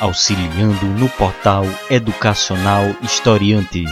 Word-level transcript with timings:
auxiliando 0.00 0.86
no 0.86 1.08
portal 1.08 1.64
educacional 1.90 2.96
Historiante. 3.02 3.84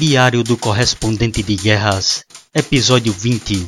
Diário 0.00 0.42
do 0.42 0.56
Correspondente 0.56 1.42
de 1.42 1.56
Guerras, 1.56 2.24
Episódio 2.54 3.12
20 3.12 3.66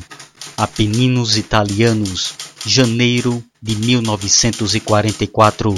Apeninos 0.57 1.37
Italianos, 1.37 2.33
janeiro 2.65 3.43
de 3.61 3.75
1944. 3.75 5.75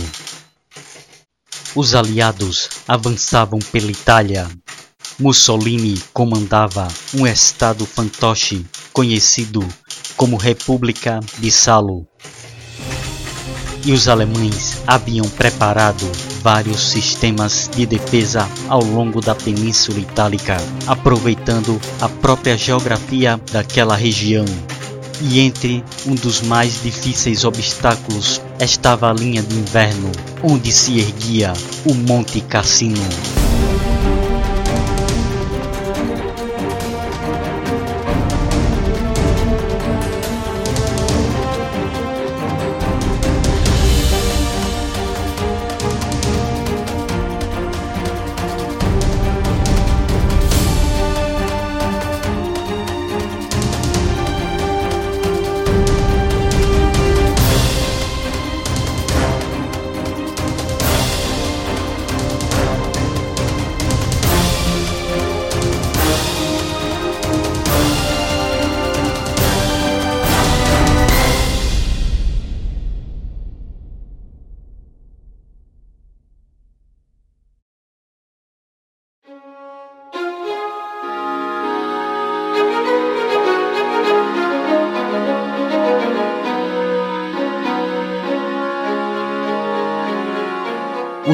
Os 1.76 1.94
aliados 1.94 2.70
avançavam 2.88 3.60
pela 3.70 3.92
Itália. 3.92 4.50
Mussolini 5.20 6.02
comandava 6.14 6.88
um 7.14 7.28
estado 7.28 7.86
fantoche 7.86 8.66
conhecido 8.94 9.60
como 10.16 10.38
República 10.38 11.20
de 11.38 11.52
Salo. 11.52 12.08
E 13.86 13.92
os 13.92 14.08
alemães 14.08 14.78
haviam 14.88 15.28
preparado 15.32 16.10
vários 16.46 16.92
sistemas 16.92 17.72
de 17.76 17.88
defesa 17.88 18.48
ao 18.70 18.84
longo 18.84 19.20
da 19.20 19.34
Península 19.34 19.98
Itálica, 19.98 20.58
aproveitando 20.86 21.82
a 22.00 22.08
própria 22.08 22.56
geografia 22.56 23.42
daquela 23.52 23.96
região. 23.96 24.46
E 25.22 25.40
entre 25.40 25.84
um 26.06 26.14
dos 26.14 26.42
mais 26.42 26.84
difíceis 26.84 27.44
obstáculos 27.44 28.40
estava 28.60 29.10
a 29.10 29.14
linha 29.14 29.42
de 29.42 29.56
inverno, 29.56 30.12
onde 30.44 30.72
se 30.72 31.00
erguia 31.00 31.52
o 31.84 31.96
Monte 31.96 32.42
Cassino. 32.42 33.02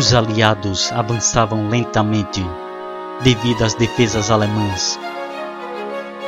Os 0.01 0.15
aliados 0.15 0.91
avançavam 0.91 1.69
lentamente 1.69 2.43
devido 3.21 3.63
às 3.63 3.75
defesas 3.75 4.31
alemãs. 4.31 4.99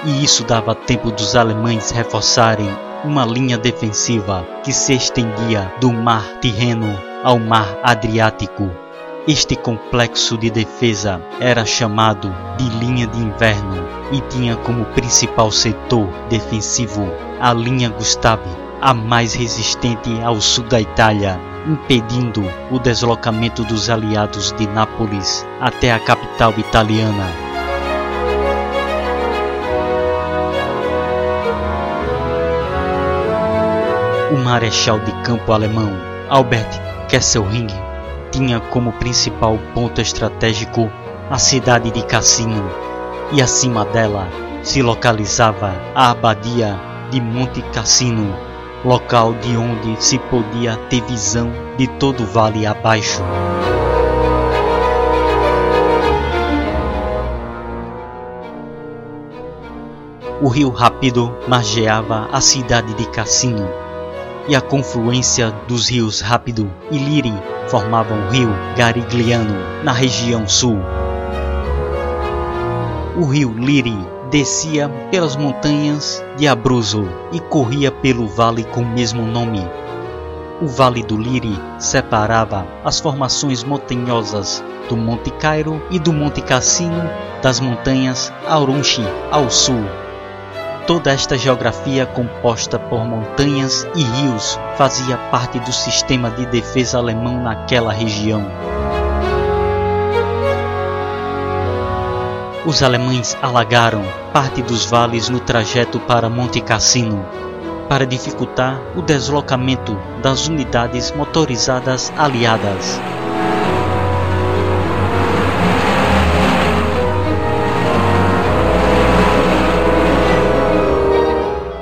E 0.06 0.24
isso 0.24 0.44
dava 0.44 0.76
tempo 0.76 1.10
dos 1.10 1.36
alemães 1.36 1.90
reforçarem 1.90 2.70
uma 3.04 3.26
linha 3.26 3.58
defensiva 3.58 4.46
que 4.64 4.72
se 4.72 4.94
estendia 4.94 5.74
do 5.82 5.92
Mar 5.92 6.24
Tirreno 6.40 6.96
ao 7.24 7.40
Mar 7.40 7.68
Adriático. 7.82 8.70
Este 9.28 9.56
complexo 9.56 10.38
de 10.38 10.52
defesa 10.52 11.20
era 11.40 11.66
chamado 11.66 12.32
de 12.60 12.70
linha 12.78 13.08
de 13.08 13.18
inverno 13.18 13.88
e 14.12 14.22
tinha 14.30 14.56
como 14.56 14.86
principal 14.94 15.52
setor 15.52 16.08
defensivo 16.30 17.12
a 17.42 17.52
linha 17.52 17.90
Gustavi, 17.90 18.56
a 18.80 18.94
mais 18.94 19.34
resistente 19.34 20.22
ao 20.22 20.40
sul 20.40 20.66
da 20.66 20.80
Itália 20.80 21.53
impedindo 21.68 22.44
o 22.72 22.80
deslocamento 22.80 23.64
dos 23.64 23.90
aliados 23.90 24.52
de 24.54 24.68
Nápoles 24.68 25.46
até 25.60 25.92
a 25.92 26.00
capital 26.00 26.54
italiana. 26.58 27.28
O 34.32 34.38
marechal 34.44 35.00
de 35.00 35.12
campo 35.24 35.54
alemão 35.54 35.92
Albert 36.30 36.70
Kesselring 37.08 37.68
tinha 38.32 38.60
como 38.60 38.92
principal 38.94 39.58
ponto 39.74 40.02
estratégico 40.02 40.92
a 41.30 41.38
cidade 41.38 41.92
de 41.92 42.04
Cassino 42.04 42.70
e 43.32 43.42
acima 43.42 43.86
dela 43.86 44.28
se 44.64 44.82
localizava 44.82 45.74
a 45.96 46.12
abadia 46.12 46.80
de 47.12 47.22
Monte 47.22 47.62
Cassino 47.74 48.53
local 48.84 49.34
de 49.36 49.56
onde 49.56 50.04
se 50.04 50.20
podia 50.20 50.76
ter 50.90 51.02
visão 51.04 51.52
de 51.78 51.88
todo 51.88 52.24
o 52.24 52.28
vale 52.28 52.66
abaixo. 52.66 53.22
O 60.42 60.50
rio 60.50 60.70
Rápido 60.70 61.34
margeava 61.48 62.28
a 62.32 62.42
cidade 62.42 62.94
de 62.96 63.06
Cassino, 63.08 63.66
e 64.46 64.56
a 64.56 64.60
confluência 64.60 65.52
dos 65.70 65.88
rios 65.88 66.20
Rápido 66.20 66.70
e 66.92 66.98
Liri 66.98 67.34
formavam 67.70 68.28
o 68.28 68.30
rio 68.30 68.50
Garigliano 68.76 69.56
na 69.84 69.94
região 69.94 70.46
sul. 70.46 70.78
O 73.16 73.26
rio 73.26 73.54
Liri 73.54 73.98
descia 74.34 74.90
pelas 75.12 75.36
montanhas 75.36 76.26
de 76.38 76.48
Abruzzo 76.48 77.08
e 77.32 77.40
corria 77.40 77.92
pelo 77.92 78.26
vale 78.26 78.64
com 78.64 78.82
o 78.82 78.86
mesmo 78.86 79.22
nome. 79.28 79.64
O 80.60 80.66
Vale 80.66 81.04
do 81.04 81.16
Liri 81.16 81.56
separava 81.78 82.66
as 82.84 83.00
formações 83.00 83.64
montanhosas 83.64 84.64
do 84.90 84.98
Monte 84.98 85.30
Cairo 85.34 85.80
e 85.92 86.00
do 86.00 86.12
Monte 86.12 86.42
Cassino 86.42 87.08
das 87.44 87.60
montanhas 87.60 88.34
Aurunchi 88.50 89.04
ao 89.30 89.52
sul. 89.52 89.86
Toda 90.88 91.12
esta 91.12 91.38
geografia 91.38 92.08
composta 92.08 92.80
por 92.80 93.06
montanhas 93.06 93.88
e 93.94 94.02
rios 94.02 94.60
fazia 94.76 95.16
parte 95.30 95.60
do 95.60 95.72
sistema 95.72 96.32
de 96.32 96.48
defesa 96.48 96.98
alemão 96.98 97.40
naquela 97.40 97.94
região. 97.94 98.44
Os 102.66 102.82
alemães 102.82 103.38
alagaram 103.42 104.04
parte 104.32 104.62
dos 104.62 104.86
vales 104.86 105.28
no 105.28 105.42
trajeto 105.42 106.00
para 106.00 106.30
Monte 106.30 106.62
Cassino, 106.62 107.26
para 107.90 108.06
dificultar 108.06 108.80
o 108.96 109.02
deslocamento 109.02 110.00
das 110.22 110.48
unidades 110.48 111.12
motorizadas 111.12 112.14
aliadas. 112.18 113.02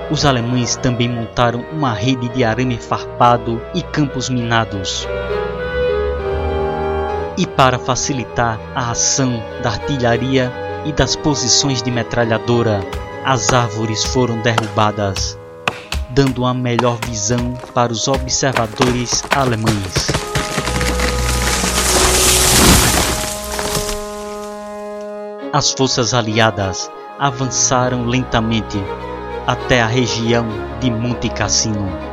Os 0.09 0.25
alemães 0.25 0.75
também 0.77 1.07
montaram 1.07 1.63
uma 1.71 1.93
rede 1.93 2.27
de 2.29 2.43
arame 2.43 2.79
farpado 2.79 3.61
e 3.75 3.83
campos 3.83 4.29
minados 4.29 5.07
e 7.37 7.45
para 7.45 7.77
facilitar 7.77 8.59
a 8.75 8.91
ação 8.91 9.31
da 9.61 9.69
artilharia 9.69 10.70
e 10.85 10.91
das 10.91 11.15
posições 11.15 11.81
de 11.81 11.91
metralhadora, 11.91 12.81
as 13.23 13.53
árvores 13.53 14.03
foram 14.03 14.37
derrubadas, 14.41 15.37
dando 16.09 16.39
uma 16.41 16.53
melhor 16.53 16.97
visão 17.05 17.53
para 17.73 17.91
os 17.91 18.07
observadores 18.07 19.23
alemães. 19.35 20.07
As 25.53 25.71
forças 25.71 26.13
aliadas 26.13 26.89
avançaram 27.19 28.05
lentamente 28.05 28.77
até 29.45 29.81
a 29.81 29.87
região 29.87 30.47
de 30.79 30.89
Monte 30.89 31.29
Cassino. 31.29 32.10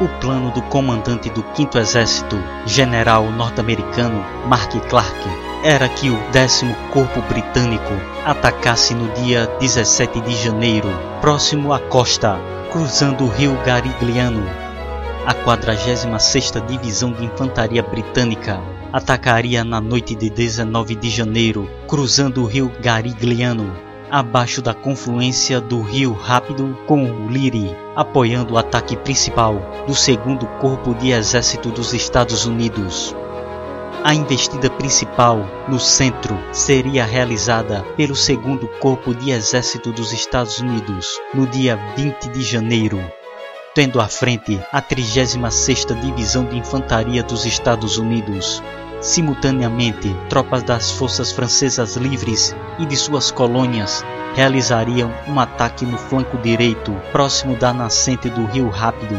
O 0.00 0.08
plano 0.20 0.50
do 0.50 0.60
comandante 0.62 1.30
do 1.30 1.44
5 1.54 1.78
Exército, 1.78 2.36
general 2.66 3.30
norte-americano 3.30 4.24
Mark 4.48 4.72
Clark, 4.88 5.16
era 5.62 5.88
que 5.88 6.10
o 6.10 6.18
10 6.32 6.64
Corpo 6.92 7.22
Britânico 7.22 7.92
atacasse 8.24 8.92
no 8.92 9.08
dia 9.12 9.46
17 9.60 10.20
de 10.20 10.34
janeiro, 10.34 10.88
próximo 11.20 11.72
à 11.72 11.78
costa, 11.78 12.40
cruzando 12.72 13.22
o 13.22 13.28
rio 13.28 13.56
Garigliano. 13.64 14.44
A 15.26 15.32
46ª 15.32 16.66
Divisão 16.66 17.12
de 17.12 17.24
Infantaria 17.24 17.82
Britânica 17.82 18.60
atacaria 18.92 19.62
na 19.62 19.80
noite 19.80 20.16
de 20.16 20.28
19 20.28 20.96
de 20.96 21.08
janeiro, 21.08 21.70
cruzando 21.86 22.42
o 22.42 22.46
rio 22.46 22.72
Garigliano 22.82 23.72
abaixo 24.10 24.60
da 24.60 24.74
confluência 24.74 25.60
do 25.60 25.82
rio 25.82 26.12
Rápido 26.12 26.76
com 26.86 27.04
o 27.04 27.28
Liri, 27.28 27.83
apoiando 27.94 28.54
o 28.54 28.58
ataque 28.58 28.96
principal 28.96 29.60
do 29.86 29.94
segundo 29.94 30.46
Corpo 30.60 30.94
de 30.94 31.10
Exército 31.10 31.70
dos 31.70 31.92
Estados 31.94 32.46
Unidos. 32.46 33.14
A 34.02 34.14
investida 34.14 34.68
principal 34.68 35.46
no 35.66 35.80
centro 35.80 36.38
seria 36.52 37.04
realizada 37.04 37.82
pelo 37.96 38.14
segundo 38.14 38.68
Corpo 38.78 39.14
de 39.14 39.30
Exército 39.30 39.92
dos 39.92 40.12
Estados 40.12 40.58
Unidos 40.58 41.18
no 41.32 41.46
dia 41.46 41.76
20 41.96 42.28
de 42.28 42.42
janeiro, 42.42 43.00
tendo 43.74 44.00
à 44.00 44.06
frente 44.06 44.60
a 44.70 44.82
36ª 44.82 45.98
Divisão 45.98 46.44
de 46.44 46.58
Infantaria 46.58 47.22
dos 47.22 47.46
Estados 47.46 47.96
Unidos, 47.96 48.62
Simultaneamente, 49.04 50.16
tropas 50.30 50.62
das 50.62 50.90
forças 50.90 51.30
francesas 51.30 51.94
livres 51.94 52.56
e 52.78 52.86
de 52.86 52.96
suas 52.96 53.30
colônias 53.30 54.02
realizariam 54.34 55.12
um 55.28 55.38
ataque 55.38 55.84
no 55.84 55.98
flanco 55.98 56.38
direito, 56.38 56.90
próximo 57.12 57.54
da 57.54 57.70
nascente 57.70 58.30
do 58.30 58.46
Rio 58.46 58.70
Rápido. 58.70 59.14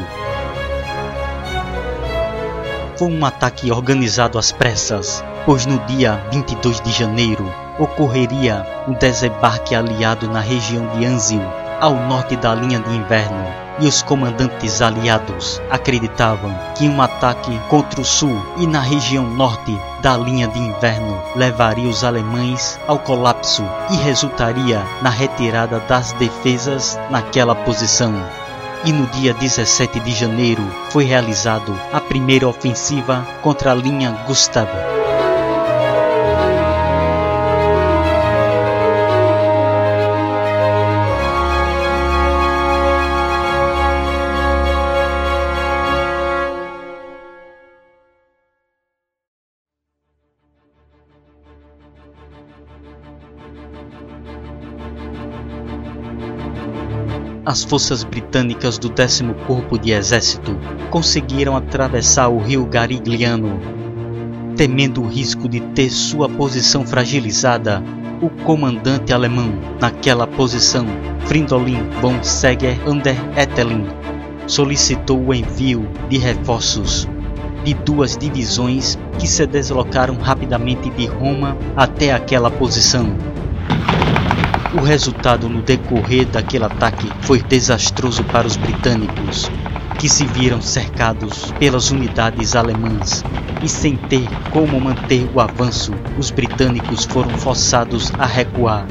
Foi 2.98 3.10
um 3.10 3.24
ataque 3.24 3.72
organizado 3.72 4.40
às 4.40 4.52
pressas, 4.52 5.24
pois 5.46 5.68
no 5.68 5.78
dia 5.86 6.16
22 6.32 6.82
de 6.82 6.92
janeiro 6.92 7.48
ocorreria 7.78 8.66
um 8.88 8.94
desembarque 8.94 9.76
aliado 9.76 10.28
na 10.28 10.40
região 10.40 10.88
de 10.98 11.06
Anzio, 11.06 11.44
ao 11.86 11.94
norte 11.94 12.36
da 12.36 12.56
linha 12.56 12.80
de 12.80 12.96
inverno 12.96 13.46
e 13.78 13.88
os 13.88 14.02
comandantes 14.02 14.82
aliados 14.82 15.62
acreditavam 15.70 16.52
que 16.76 16.90
um 16.90 17.00
ataque 17.00 17.60
contra 17.70 18.02
o 18.02 18.04
sul 18.04 18.44
e 18.58 18.66
na 18.66 18.80
região 18.80 19.24
norte 19.24 19.80
da 20.02 20.18
linha 20.18 20.48
de 20.48 20.58
inverno 20.58 21.22
levaria 21.36 21.88
os 21.88 22.04
alemães 22.04 22.80
ao 22.88 22.98
colapso 22.98 23.64
e 23.92 23.98
resultaria 23.98 24.82
na 25.04 25.12
retirada 25.12 25.80
das 25.82 26.12
defesas 26.14 27.00
naquela 27.12 27.54
posição. 27.54 28.16
E 28.84 28.92
no 28.92 29.06
dia 29.08 29.36
17 29.36 30.00
de 30.00 30.12
janeiro 30.12 30.64
foi 30.90 31.04
realizado 31.04 31.80
a 31.94 32.02
primeira 32.02 32.48
ofensiva 32.48 33.24
contra 33.44 33.72
a 33.72 33.76
linha 33.76 34.10
Gustav. 34.26 34.95
As 57.56 57.64
forças 57.64 58.04
britânicas 58.04 58.78
do 58.78 58.90
10 58.90 59.24
Corpo 59.48 59.80
de 59.80 59.94
Exército 59.94 60.60
conseguiram 60.90 61.56
atravessar 61.56 62.28
o 62.28 62.38
rio 62.38 62.66
Garigliano. 62.66 63.58
Temendo 64.58 65.02
o 65.02 65.08
risco 65.08 65.48
de 65.48 65.62
ter 65.62 65.90
sua 65.90 66.28
posição 66.28 66.86
fragilizada, 66.86 67.82
o 68.22 68.30
comandante 68.44 69.14
alemão 69.14 69.58
naquela 69.80 70.28
posição, 70.28 70.86
Fridolin 71.28 71.90
von 72.02 72.22
Seger 72.22 72.78
under 72.86 73.16
Ettelin, 73.38 73.86
solicitou 74.48 75.26
o 75.26 75.34
envio 75.34 75.88
de 76.10 76.18
reforços 76.18 77.08
de 77.64 77.74
duas 77.74 78.18
divisões 78.18 79.00
que 79.18 79.30
se 79.30 79.48
deslocaram 79.48 80.18
rapidamente 80.18 80.90
de 80.90 81.06
Roma 81.06 81.58
até 81.78 82.12
aquela 82.12 82.52
posição. 82.52 83.16
O 84.76 84.82
resultado 84.82 85.48
no 85.48 85.62
decorrer 85.62 86.26
daquele 86.26 86.66
ataque 86.66 87.10
foi 87.22 87.42
desastroso 87.42 88.22
para 88.26 88.46
os 88.46 88.58
britânicos, 88.58 89.50
que 89.98 90.10
se 90.10 90.26
viram 90.26 90.62
cercados 90.62 91.54
pelas 91.58 91.92
unidades 91.92 92.58
alemãs 92.58 93.24
e 93.64 93.70
sem 93.70 93.96
ter 93.96 94.28
como 94.52 94.78
manter 94.80 95.30
o 95.34 95.40
avanço, 95.40 95.94
os 96.20 96.30
britânicos 96.30 97.06
foram 97.06 97.30
forçados 97.38 98.12
a 98.20 98.26
recuar, 98.26 98.86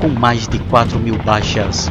com 0.00 0.08
mais 0.08 0.48
de 0.48 0.58
4 0.58 0.98
mil 0.98 1.16
baixas. 1.18 1.88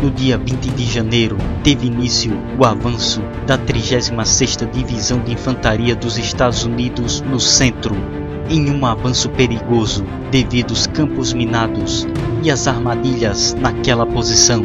No 0.00 0.12
dia 0.12 0.38
20 0.38 0.70
de 0.70 0.84
janeiro, 0.84 1.36
teve 1.64 1.88
início 1.88 2.38
o 2.56 2.64
avanço 2.64 3.20
da 3.48 3.58
36ª 3.58 4.70
Divisão 4.70 5.18
de 5.18 5.32
Infantaria 5.32 5.96
dos 5.96 6.16
Estados 6.18 6.64
Unidos 6.64 7.20
no 7.22 7.40
centro, 7.40 7.96
em 8.48 8.70
um 8.70 8.86
avanço 8.86 9.28
perigoso 9.30 10.04
devido 10.30 10.70
aos 10.70 10.86
campos 10.86 11.32
minados 11.32 12.06
e 12.42 12.50
as 12.50 12.66
armadilhas 12.66 13.54
naquela 13.54 14.06
posição. 14.06 14.62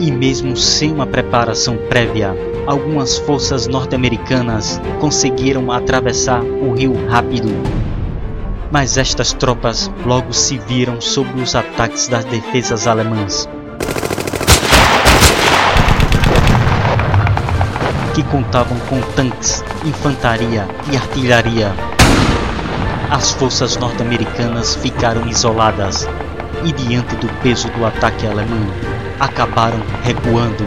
E 0.00 0.10
mesmo 0.10 0.56
sem 0.56 0.92
uma 0.92 1.06
preparação 1.06 1.76
prévia, 1.88 2.34
algumas 2.66 3.16
forças 3.18 3.66
norte-americanas 3.66 4.80
conseguiram 5.00 5.70
atravessar 5.72 6.42
o 6.42 6.74
rio 6.74 6.94
rápido. 7.08 7.48
Mas 8.70 8.98
estas 8.98 9.32
tropas 9.32 9.90
logo 10.04 10.32
se 10.32 10.58
viram 10.58 11.00
sob 11.00 11.40
os 11.40 11.54
ataques 11.54 12.08
das 12.08 12.24
defesas 12.24 12.86
alemãs. 12.86 13.48
Que 18.12 18.22
contavam 18.24 18.78
com 18.88 19.00
tanques, 19.14 19.64
infantaria 19.84 20.66
e 20.92 20.96
artilharia 20.96 21.72
as 23.10 23.30
forças 23.32 23.76
norte-americanas 23.76 24.74
ficaram 24.76 25.26
isoladas 25.28 26.08
e, 26.64 26.72
diante 26.72 27.14
do 27.16 27.28
peso 27.40 27.68
do 27.70 27.84
ataque 27.84 28.26
alemão, 28.26 28.66
acabaram 29.20 29.78
recuando. 30.02 30.64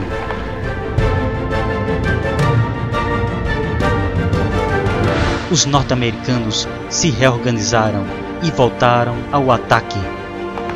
Os 5.52 5.66
norte-americanos 5.66 6.68
se 6.90 7.10
reorganizaram 7.10 8.06
e 8.44 8.52
voltaram 8.52 9.16
ao 9.32 9.52
ataque, 9.52 10.00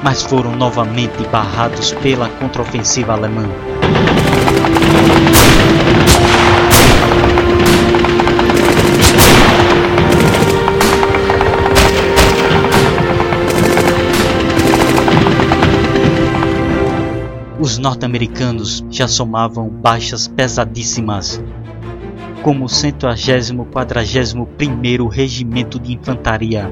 mas 0.03 0.23
foram 0.23 0.51
novamente 0.55 1.23
barrados 1.27 1.93
pela 1.93 2.27
contraofensiva 2.27 3.13
alemã. 3.13 3.47
Os 17.73 17.79
norte-americanos 17.79 18.85
já 18.87 19.07
somavam 19.07 19.67
baixas 19.67 20.27
pesadíssimas, 20.27 21.43
como 22.43 22.65
o 22.65 22.67
141º 22.67 25.09
Regimento 25.09 25.79
de 25.79 25.93
Infantaria, 25.93 26.69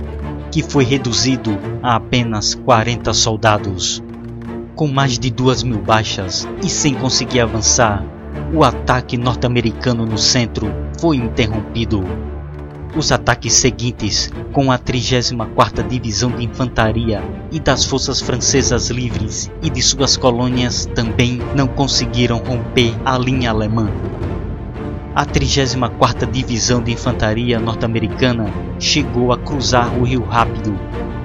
que 0.51 0.61
foi 0.61 0.83
reduzido 0.83 1.57
a 1.81 1.95
apenas 1.95 2.53
40 2.53 3.15
soldados. 3.15 4.03
Com 4.75 4.87
mais 4.87 5.17
de 5.17 5.31
duas 5.31 5.63
mil 5.63 5.81
baixas 5.81 6.47
e 6.63 6.69
sem 6.69 6.93
conseguir 6.93 7.39
avançar, 7.39 8.05
o 8.53 8.63
ataque 8.63 9.17
norte-americano 9.17 10.05
no 10.05 10.19
centro 10.19 10.71
foi 10.99 11.17
interrompido 11.17 12.03
os 12.95 13.11
ataques 13.11 13.53
seguintes, 13.53 14.31
com 14.51 14.71
a 14.71 14.77
34ª 14.77 15.87
Divisão 15.87 16.31
de 16.31 16.43
Infantaria 16.43 17.23
e 17.51 17.59
das 17.59 17.85
Forças 17.85 18.19
Francesas 18.19 18.89
Livres 18.89 19.49
e 19.61 19.69
de 19.69 19.81
suas 19.81 20.17
colônias 20.17 20.85
também 20.93 21.39
não 21.55 21.67
conseguiram 21.67 22.37
romper 22.37 22.93
a 23.05 23.17
linha 23.17 23.49
alemã. 23.49 23.89
a 25.13 25.25
34ª 25.25 26.29
Divisão 26.29 26.81
de 26.81 26.91
Infantaria 26.91 27.59
norte-americana 27.59 28.45
chegou 28.79 29.31
a 29.31 29.37
cruzar 29.37 29.93
o 29.97 30.03
Rio 30.03 30.23
Rápido 30.23 30.77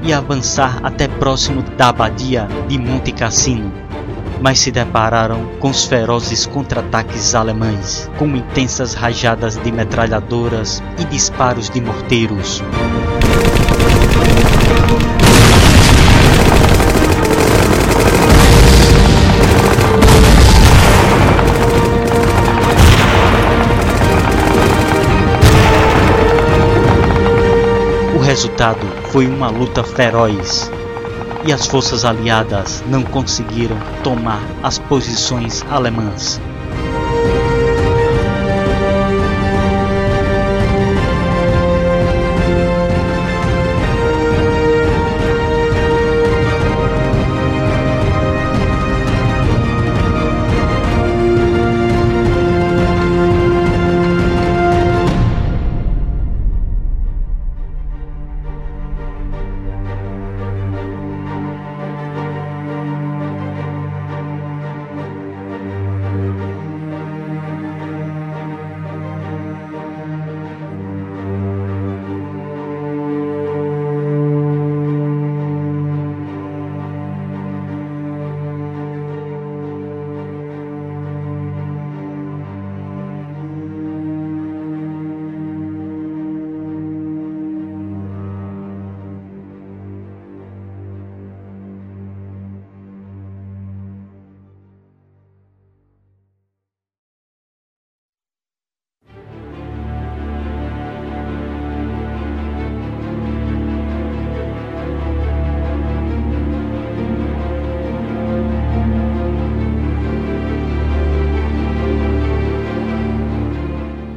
e 0.02 0.12
avançar 0.12 0.80
até 0.82 1.08
próximo 1.08 1.62
da 1.62 1.88
abadia 1.88 2.48
de 2.68 2.78
Monte 2.78 3.12
Cassino, 3.12 3.72
mas 4.40 4.58
se 4.58 4.70
depararam 4.70 5.46
com 5.58 5.70
os 5.70 5.84
ferozes 5.84 6.46
contra-ataques 6.46 7.34
alemães, 7.34 8.10
com 8.18 8.26
intensas 8.36 8.94
rajadas 8.94 9.56
de 9.56 9.72
metralhadoras 9.72 10.82
e 10.98 11.04
disparos 11.04 11.70
de 11.70 11.80
morteiros. 11.80 12.62
resultado 28.36 28.86
foi 29.12 29.26
uma 29.26 29.48
luta 29.48 29.82
feroz 29.82 30.70
e 31.46 31.52
as 31.52 31.66
forças 31.66 32.04
aliadas 32.04 32.82
não 32.88 33.02
conseguiram 33.02 33.76
tomar 34.02 34.42
as 34.62 34.78
posições 34.78 35.64
alemãs. 35.70 36.40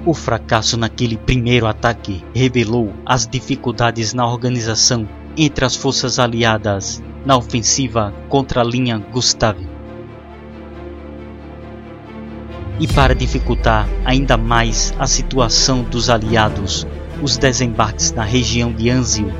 O 0.09 0.13
fracasso 0.15 0.75
naquele 0.75 1.17
primeiro 1.17 1.67
ataque 1.67 2.25
revelou 2.33 2.91
as 3.05 3.27
dificuldades 3.27 4.11
na 4.11 4.25
organização 4.25 5.07
entre 5.37 5.63
as 5.63 5.75
forças 5.75 6.17
aliadas 6.17 6.99
na 7.23 7.37
ofensiva 7.37 8.11
contra 8.27 8.61
a 8.61 8.63
linha 8.63 8.97
Gustave. 8.97 9.67
E 12.79 12.87
para 12.87 13.13
dificultar 13.13 13.87
ainda 14.03 14.35
mais 14.35 14.95
a 14.97 15.05
situação 15.05 15.83
dos 15.83 16.09
aliados, 16.09 16.87
os 17.21 17.37
desembarques 17.37 18.11
na 18.11 18.23
região 18.23 18.71
de 18.71 18.89
Anzio, 18.89 19.31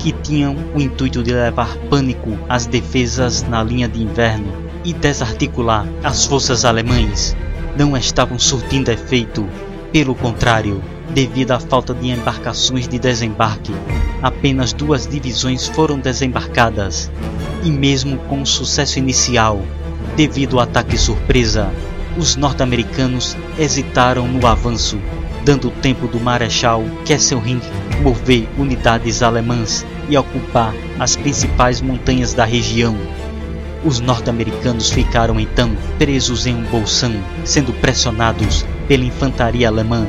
que 0.00 0.10
tinham 0.10 0.56
o 0.74 0.80
intuito 0.80 1.22
de 1.22 1.32
levar 1.32 1.76
pânico 1.88 2.36
às 2.48 2.66
defesas 2.66 3.44
na 3.44 3.62
linha 3.62 3.86
de 3.88 4.02
inverno 4.02 4.52
e 4.84 4.92
desarticular 4.92 5.86
as 6.02 6.26
forças 6.26 6.64
alemães, 6.64 7.36
não 7.76 7.96
estavam 7.96 8.36
surtindo 8.36 8.90
efeito 8.90 9.48
pelo 9.92 10.14
contrário, 10.14 10.82
devido 11.10 11.50
à 11.50 11.60
falta 11.60 11.92
de 11.92 12.08
embarcações 12.08 12.88
de 12.88 12.98
desembarque, 12.98 13.74
apenas 14.22 14.72
duas 14.72 15.06
divisões 15.06 15.68
foram 15.68 15.98
desembarcadas, 15.98 17.10
e 17.62 17.70
mesmo 17.70 18.16
com 18.20 18.40
o 18.40 18.46
sucesso 18.46 18.98
inicial, 18.98 19.60
devido 20.16 20.56
ao 20.56 20.64
ataque 20.64 20.96
surpresa, 20.96 21.70
os 22.16 22.36
norte-americanos 22.36 23.36
hesitaram 23.58 24.26
no 24.26 24.46
avanço, 24.46 24.98
dando 25.44 25.70
tempo 25.70 26.06
do 26.06 26.18
Marechal 26.18 26.82
Kesselring 27.04 27.60
mover 28.02 28.48
unidades 28.58 29.22
alemãs 29.22 29.84
e 30.08 30.16
ocupar 30.16 30.74
as 30.98 31.16
principais 31.16 31.82
montanhas 31.82 32.32
da 32.32 32.46
região. 32.46 32.96
Os 33.84 34.00
norte-americanos 34.00 34.90
ficaram 34.90 35.38
então 35.38 35.70
presos 35.98 36.46
em 36.46 36.54
um 36.54 36.62
bolsão, 36.62 37.12
sendo 37.44 37.72
pressionados 37.74 38.64
pela 38.92 39.04
infantaria 39.04 39.68
alemã 39.68 40.06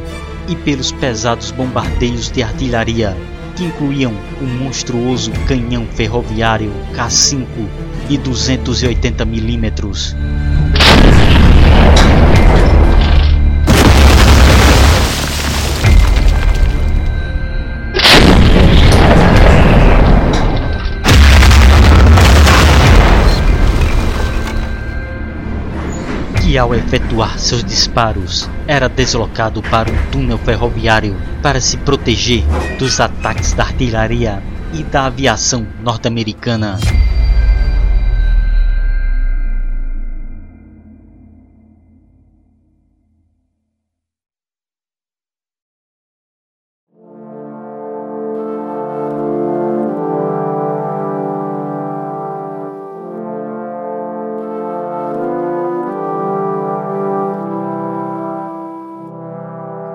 e 0.50 0.58
pelos 0.58 0.92
pesados 0.92 1.52
bombardeios 1.52 2.30
de 2.30 2.44
artilharia, 2.44 3.16
que 3.56 3.64
incluíam 3.64 4.12
o 4.42 4.44
monstruoso 4.44 5.32
canhão 5.48 5.88
ferroviário 5.88 6.70
K5 6.94 7.46
de 8.10 8.18
280 8.18 9.24
milímetros. 9.24 10.14
Ao 26.58 26.74
efetuar 26.76 27.40
seus 27.40 27.64
disparos 27.64 28.50
era 28.68 28.90
deslocado 28.90 29.62
para 29.62 29.92
um 29.92 30.12
túnel 30.12 30.38
ferroviário 30.38 31.16
para 31.42 31.60
se 31.60 31.78
proteger 31.78 32.44
dos 32.78 33.00
ataques 33.00 33.54
da 33.54 33.64
artilharia 33.64 34.42
e 34.74 34.84
da 34.84 35.06
aviação 35.06 35.68
norte-americana. 35.82 36.80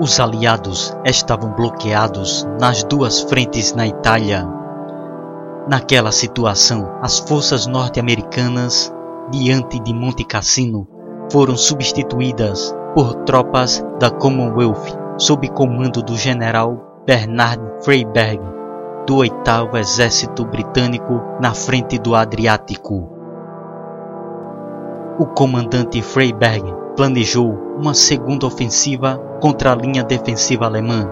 Os 0.00 0.20
aliados 0.20 0.96
estavam 1.04 1.50
bloqueados 1.50 2.46
nas 2.60 2.84
duas 2.84 3.20
frentes 3.22 3.74
na 3.74 3.84
Itália. 3.84 4.48
Naquela 5.68 6.12
situação, 6.12 6.88
as 7.02 7.18
forças 7.18 7.66
norte-americanas, 7.66 8.94
diante 9.28 9.80
de 9.80 9.92
Monte 9.92 10.22
Cassino, 10.22 10.86
foram 11.32 11.56
substituídas 11.56 12.72
por 12.94 13.12
tropas 13.24 13.84
da 13.98 14.08
Commonwealth, 14.08 14.96
sob 15.18 15.48
comando 15.48 16.00
do 16.00 16.16
general 16.16 17.02
Bernard 17.04 17.60
Freyberg, 17.82 18.40
do 19.04 19.16
8 19.16 19.34
Exército 19.78 20.44
Britânico 20.44 21.20
na 21.40 21.52
frente 21.54 21.98
do 21.98 22.14
Adriático. 22.14 23.10
O 25.18 25.26
comandante 25.26 26.00
Freyberg 26.02 26.72
planejou 26.94 27.52
uma 27.76 27.94
segunda 27.94 28.46
ofensiva 28.46 29.27
contra 29.40 29.72
a 29.72 29.74
linha 29.74 30.02
defensiva 30.02 30.66
alemã, 30.66 31.08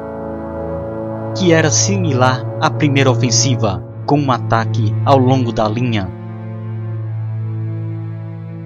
que 1.37 1.53
era 1.53 1.71
similar 1.71 2.45
à 2.61 2.71
primeira 2.71 3.11
ofensiva, 3.11 3.83
com 4.05 4.19
um 4.19 4.31
ataque 4.31 4.95
ao 5.05 5.19
longo 5.19 5.53
da 5.53 5.69
linha, 5.69 6.11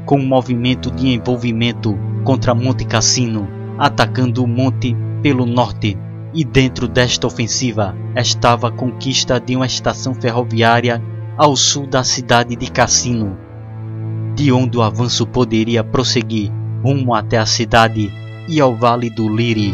com 0.07 0.17
um 0.17 0.27
movimento 0.27 0.91
de 0.91 1.15
envolvimento 1.15 1.99
contra 2.25 2.55
Monte 2.55 2.85
Cassino, 2.85 3.49
atacando 3.79 4.43
o 4.43 4.47
monte 4.47 4.97
pelo 5.23 5.47
norte. 5.47 5.97
E 6.33 6.45
dentro 6.45 6.87
desta 6.87 7.27
ofensiva 7.27 7.97
estava 8.15 8.69
a 8.69 8.71
conquista 8.71 9.41
de 9.41 9.57
uma 9.57 9.67
estação 9.67 10.15
ferroviária 10.15 11.03
ao 11.37 11.57
sul 11.57 11.89
da 11.89 12.05
cidade 12.05 12.55
de 12.55 12.71
Cassino, 12.71 13.37
de 14.37 14.53
onde 14.53 14.79
o 14.79 14.83
avanço 14.83 15.27
poderia 15.27 15.83
prosseguir 15.83 16.53
rumo 16.85 17.15
até 17.15 17.37
a 17.37 17.47
cidade 17.47 18.13
e 18.51 18.61
ao 18.61 18.75
Vale 18.75 19.09
do 19.09 19.29
Liri. 19.29 19.73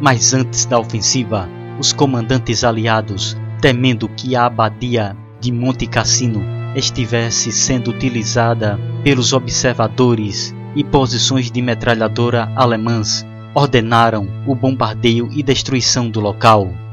Mas 0.00 0.32
antes 0.32 0.64
da 0.64 0.78
ofensiva, 0.78 1.48
os 1.78 1.92
comandantes 1.92 2.64
aliados, 2.64 3.36
temendo 3.60 4.08
que 4.08 4.34
a 4.34 4.46
abadia 4.46 5.14
de 5.40 5.52
Monte 5.52 5.86
Cassino 5.86 6.42
estivesse 6.74 7.52
sendo 7.52 7.90
utilizada 7.90 8.80
pelos 9.02 9.32
observadores 9.32 10.54
e 10.74 10.82
posições 10.82 11.50
de 11.50 11.60
metralhadora 11.60 12.50
alemãs, 12.56 13.24
ordenaram 13.54 14.26
o 14.46 14.54
bombardeio 14.54 15.28
e 15.32 15.42
destruição 15.42 16.08
do 16.08 16.18
local. 16.18 16.83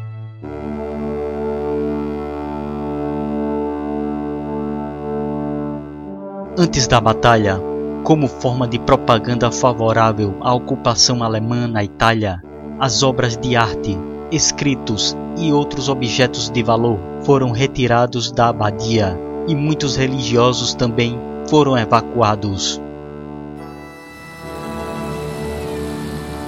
Antes 6.57 6.85
da 6.85 6.99
batalha, 6.99 7.61
como 8.03 8.27
forma 8.27 8.67
de 8.67 8.77
propaganda 8.77 9.49
favorável 9.49 10.35
à 10.41 10.53
ocupação 10.53 11.23
alemã 11.23 11.65
na 11.65 11.81
Itália, 11.81 12.41
as 12.77 13.03
obras 13.03 13.37
de 13.37 13.55
arte, 13.55 13.97
escritos 14.29 15.15
e 15.37 15.53
outros 15.53 15.87
objetos 15.87 16.49
de 16.49 16.61
valor 16.61 16.99
foram 17.23 17.51
retirados 17.51 18.33
da 18.33 18.49
abadia 18.49 19.17
e 19.47 19.55
muitos 19.55 19.95
religiosos 19.95 20.73
também 20.73 21.17
foram 21.47 21.77
evacuados. 21.77 22.81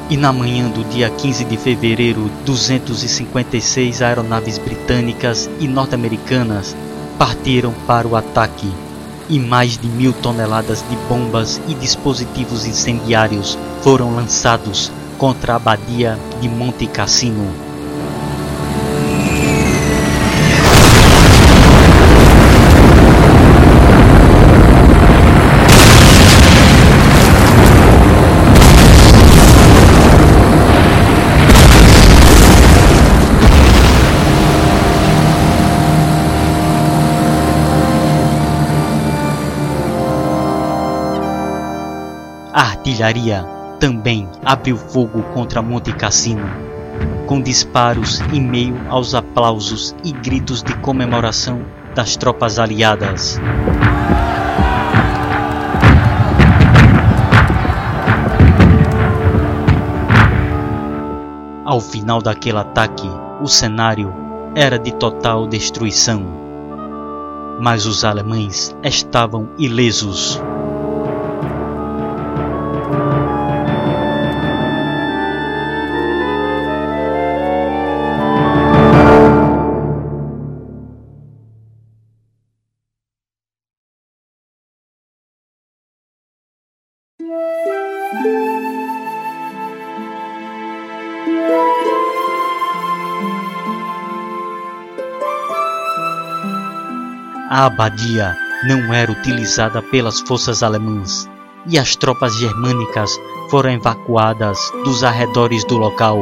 E 0.10 0.18
na 0.18 0.34
manhã 0.34 0.70
do 0.70 0.84
dia 0.84 1.10
15 1.10 1.46
de 1.46 1.56
fevereiro, 1.56 2.30
256 2.46 4.02
aeronaves 4.02 4.58
britânicas 4.58 5.50
e 5.62 5.68
norte-americanas 5.68 6.76
partiram 7.18 7.74
para 7.88 8.06
o 8.06 8.18
ataque, 8.18 8.70
e 9.30 9.40
mais 9.40 9.78
de 9.78 9.88
mil 9.88 10.14
toneladas 10.14 10.84
de 10.90 10.96
bombas 11.08 11.62
e 11.68 11.74
dispositivos 11.74 12.66
incendiários 12.66 13.58
foram 13.82 14.16
lançados 14.16 14.92
contra 15.18 15.54
a 15.54 15.56
abadia 15.56 16.18
de 16.42 16.50
Monte 16.50 16.88
Cassino. 16.88 17.73
Artilharia 42.84 43.46
também 43.80 44.28
abriu 44.44 44.76
fogo 44.76 45.24
contra 45.34 45.62
Monte 45.62 45.94
Cassino, 45.94 46.46
com 47.26 47.42
disparos 47.42 48.20
em 48.34 48.42
meio 48.42 48.76
aos 48.90 49.16
aplausos 49.16 49.96
e 50.04 50.12
gritos 50.12 50.62
de 50.62 50.76
comemoração 50.80 51.66
das 51.96 52.18
tropas 52.18 52.60
aliadas. 52.60 53.40
Ao 61.66 61.80
final 61.80 62.22
daquele 62.22 62.58
ataque, 62.58 63.10
o 63.42 63.48
cenário 63.48 64.14
era 64.56 64.78
de 64.78 64.94
total 64.94 65.48
destruição. 65.48 66.22
Mas 67.62 67.86
os 67.86 68.04
alemães 68.04 68.76
estavam 68.84 69.50
ilesos. 69.58 70.42
A 97.56 97.68
abadia 97.68 98.36
não 98.64 98.92
era 98.92 99.12
utilizada 99.12 99.80
pelas 99.80 100.20
forças 100.22 100.64
alemãs 100.64 101.30
e 101.68 101.78
as 101.78 101.96
tropas 101.96 102.36
germânicas 102.36 103.16
foram 103.52 103.70
evacuadas 103.70 104.58
dos 104.84 105.04
arredores 105.04 105.64
do 105.66 105.78
local. 105.78 106.18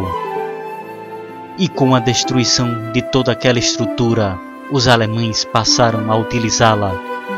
E 1.57 1.69
com 1.69 1.95
a 1.95 1.99
destruição 1.99 2.91
de 2.91 3.01
toda 3.01 3.31
aquela 3.31 3.59
estrutura, 3.59 4.37
os 4.73 4.89
alemães 4.89 5.45
passaram 5.45 6.11
a 6.11 6.17
utilizá-la, 6.17 6.91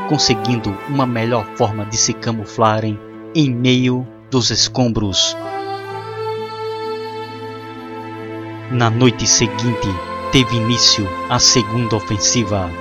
conseguindo 0.09 0.75
uma 0.89 1.05
melhor 1.05 1.45
forma 1.55 1.85
de 1.85 1.95
se 1.95 2.13
camuflarem 2.13 2.99
em 3.35 3.53
meio 3.53 4.07
dos 4.31 4.49
escombros. 4.49 5.37
Na 8.71 8.89
noite 8.89 9.27
seguinte, 9.27 9.87
teve 10.31 10.55
início 10.55 11.07
a 11.29 11.37
segunda 11.37 11.95
ofensiva. 11.95 12.71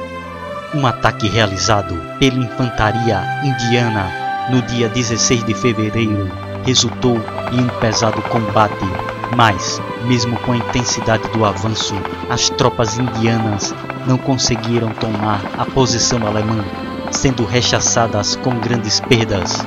Um 0.74 0.86
ataque 0.86 1.28
realizado 1.28 1.94
pela 2.18 2.38
infantaria 2.38 3.22
indiana 3.44 4.10
no 4.50 4.62
dia 4.62 4.88
16 4.88 5.44
de 5.44 5.52
fevereiro 5.52 6.30
resultou 6.64 7.20
em 7.52 7.60
um 7.60 7.68
pesado 7.78 8.22
combate, 8.22 8.86
mas, 9.36 9.82
mesmo 10.06 10.34
com 10.40 10.52
a 10.52 10.56
intensidade 10.56 11.28
do 11.28 11.44
avanço, 11.44 11.94
as 12.30 12.48
tropas 12.48 12.98
indianas 12.98 13.74
não 14.06 14.16
conseguiram 14.16 14.88
tomar 14.94 15.42
a 15.58 15.66
posição 15.66 16.26
alemã, 16.26 16.64
sendo 17.10 17.44
rechaçadas 17.44 18.36
com 18.36 18.58
grandes 18.58 18.98
perdas. 18.98 19.62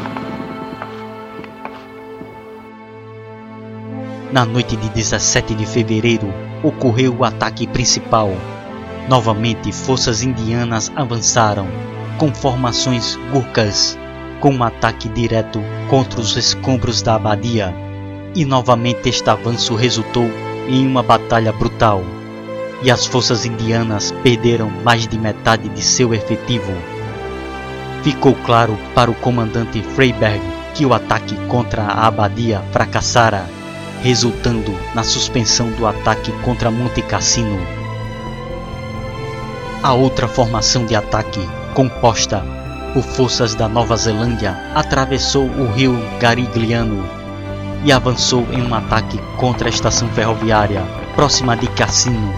Na 4.31 4.43
noite 4.43 4.75
de 4.75 4.89
17 4.89 5.53
de 5.53 5.67
fevereiro, 5.67 6.33
ocorreu 6.63 7.15
o 7.15 7.23
ataque 7.23 7.67
principal. 7.67 8.33
Novamente, 9.07 9.71
forças 9.71 10.23
indianas 10.23 10.91
avançaram, 10.95 11.67
com 12.17 12.33
formações 12.33 13.17
gurkhas, 13.31 13.97
com 14.39 14.51
um 14.51 14.63
ataque 14.63 15.07
direto 15.09 15.61
contra 15.89 16.19
os 16.19 16.35
escombros 16.35 17.01
da 17.01 17.15
abadia. 17.15 17.73
E 18.33 18.43
novamente 18.43 19.09
este 19.09 19.29
avanço 19.29 19.75
resultou 19.75 20.29
em 20.67 20.85
uma 20.87 21.03
batalha 21.03 21.53
brutal, 21.53 22.03
e 22.81 22.89
as 22.89 23.05
forças 23.05 23.45
indianas 23.45 24.11
perderam 24.23 24.69
mais 24.83 25.07
de 25.07 25.17
metade 25.17 25.69
de 25.69 25.81
seu 25.81 26.13
efetivo. 26.13 26.73
Ficou 28.03 28.33
claro 28.45 28.77
para 28.93 29.09
o 29.09 29.15
comandante 29.15 29.81
Freiberg 29.81 30.41
que 30.73 30.85
o 30.85 30.93
ataque 30.93 31.35
contra 31.47 31.83
a 31.83 32.07
abadia 32.07 32.61
fracassara 32.71 33.45
resultando 34.05 34.71
na 34.93 35.03
suspensão 35.03 35.71
do 35.71 35.87
ataque 35.87 36.31
contra 36.43 36.69
Monte 36.69 37.01
Cassino. 37.01 37.84
A 39.85 39.93
outra 39.93 40.27
formação 40.27 40.83
de 40.83 40.95
ataque, 40.95 41.47
composta 41.75 42.43
por 42.91 43.03
forças 43.03 43.53
da 43.53 43.69
Nova 43.69 43.95
Zelândia, 43.95 44.57
atravessou 44.73 45.45
o 45.45 45.71
rio 45.73 45.95
Garigliano 46.19 47.07
e 47.83 47.91
avançou 47.91 48.47
em 48.51 48.63
um 48.63 48.73
ataque 48.73 49.19
contra 49.37 49.67
a 49.67 49.69
estação 49.69 50.09
ferroviária 50.09 50.81
próxima 51.13 51.55
de 51.55 51.67
Cassino. 51.67 52.33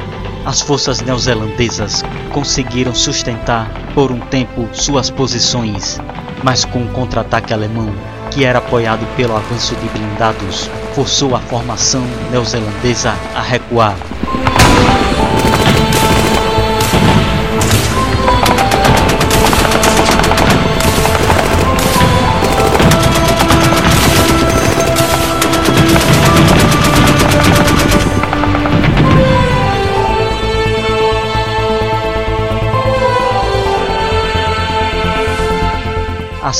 As 0.45 0.59
forças 0.59 0.99
neozelandesas 0.99 2.03
conseguiram 2.33 2.93
sustentar 2.93 3.71
por 3.93 4.11
um 4.11 4.19
tempo 4.19 4.67
suas 4.73 5.09
posições, 5.09 6.01
mas 6.43 6.65
com 6.65 6.83
o 6.83 6.89
contra-ataque 6.89 7.53
alemão, 7.53 7.93
que 8.29 8.43
era 8.43 8.59
apoiado 8.59 9.07
pelo 9.15 9.37
avanço 9.37 9.73
de 9.77 9.87
blindados, 9.87 10.69
forçou 10.93 11.33
a 11.33 11.39
formação 11.39 12.03
neozelandesa 12.29 13.15
a 13.33 13.41
recuar. 13.41 13.95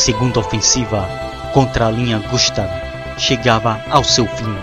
Segunda 0.08 0.40
ofensiva 0.40 1.06
contra 1.54 1.88
a 1.88 1.92
linha 1.92 2.18
Gustav 2.30 2.70
chegava 3.18 3.78
ao 3.90 4.06
seu 4.06 4.26
fim, 4.26 4.56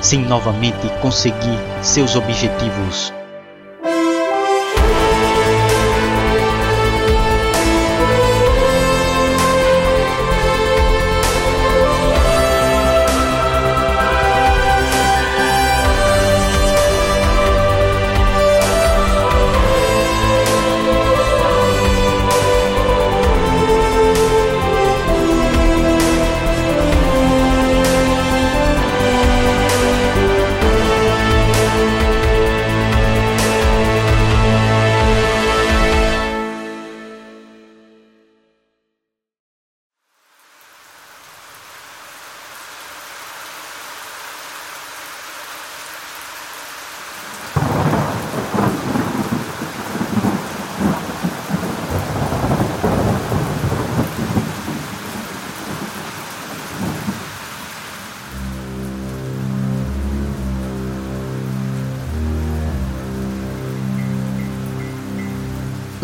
sem 0.00 0.20
novamente 0.20 0.88
conseguir 1.00 1.58
seus 1.82 2.14
objetivos. 2.14 3.12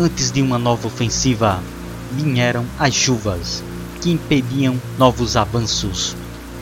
Antes 0.03 0.33
de 0.33 0.41
uma 0.41 0.57
nova 0.57 0.85
ofensiva, 0.85 1.63
vieram 2.11 2.65
as 2.77 2.93
chuvas, 2.93 3.63
que 4.01 4.11
impediam 4.11 4.75
novos 4.99 5.37
avanços, 5.37 6.13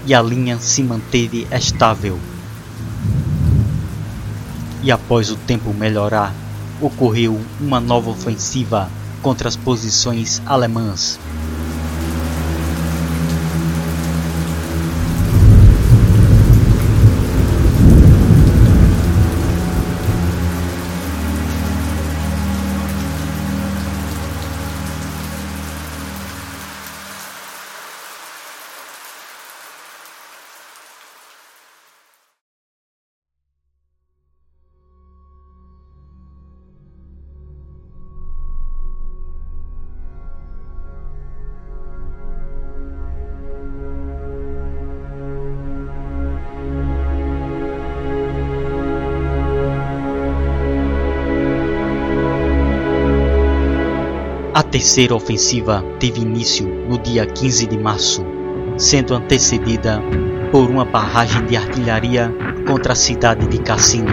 e 0.06 0.13
a 0.13 0.21
linha 0.21 0.60
se 0.60 0.84
manteve 0.84 1.47
estável. 1.51 2.19
E 4.84 4.91
após 4.91 5.32
o 5.32 5.36
tempo 5.36 5.73
melhorar, 5.73 6.36
ocorreu 6.80 7.41
uma 7.60 7.80
nova 7.80 8.12
ofensiva 8.12 8.91
contra 9.23 9.49
as 9.49 9.56
posições 9.56 10.39
alemãs. 10.45 11.17
Terceira 54.72 55.14
ofensiva 55.14 55.84
teve 56.00 56.22
início 56.22 56.66
no 56.66 56.98
dia 56.98 57.26
15 57.26 57.68
de 57.68 57.78
março, 57.78 58.26
sendo 58.78 59.14
antecedida 59.14 60.02
por 60.50 60.70
uma 60.70 60.86
barragem 60.86 61.46
de 61.46 61.58
artilharia 61.58 62.34
contra 62.66 62.94
a 62.94 62.96
cidade 62.96 63.46
de 63.48 63.60
Cassino. 63.60 64.12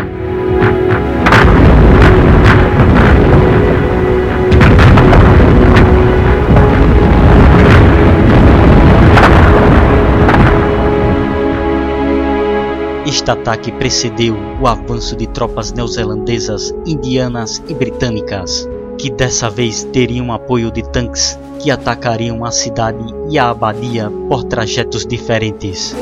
Este 13.07 13.31
ataque 13.31 13.71
precedeu 13.73 14.37
o 14.61 14.67
avanço 14.67 15.15
de 15.15 15.29
tropas 15.29 15.73
neozelandesas, 15.73 16.75
indianas 16.85 17.63
e 17.69 17.75
britânicas 17.75 18.68
que 18.99 19.11
dessa 19.11 19.49
vez 19.49 19.85
teriam 19.85 20.33
apoio 20.33 20.71
de 20.71 20.83
tanques 20.83 21.39
que 21.61 21.71
atacariam 21.71 22.45
a 22.45 22.51
cidade 22.51 23.05
e 23.31 23.39
a 23.39 23.51
abadia 23.51 24.11
por 24.29 24.45
trajetos 24.45 25.07
diferentes. 25.07 25.95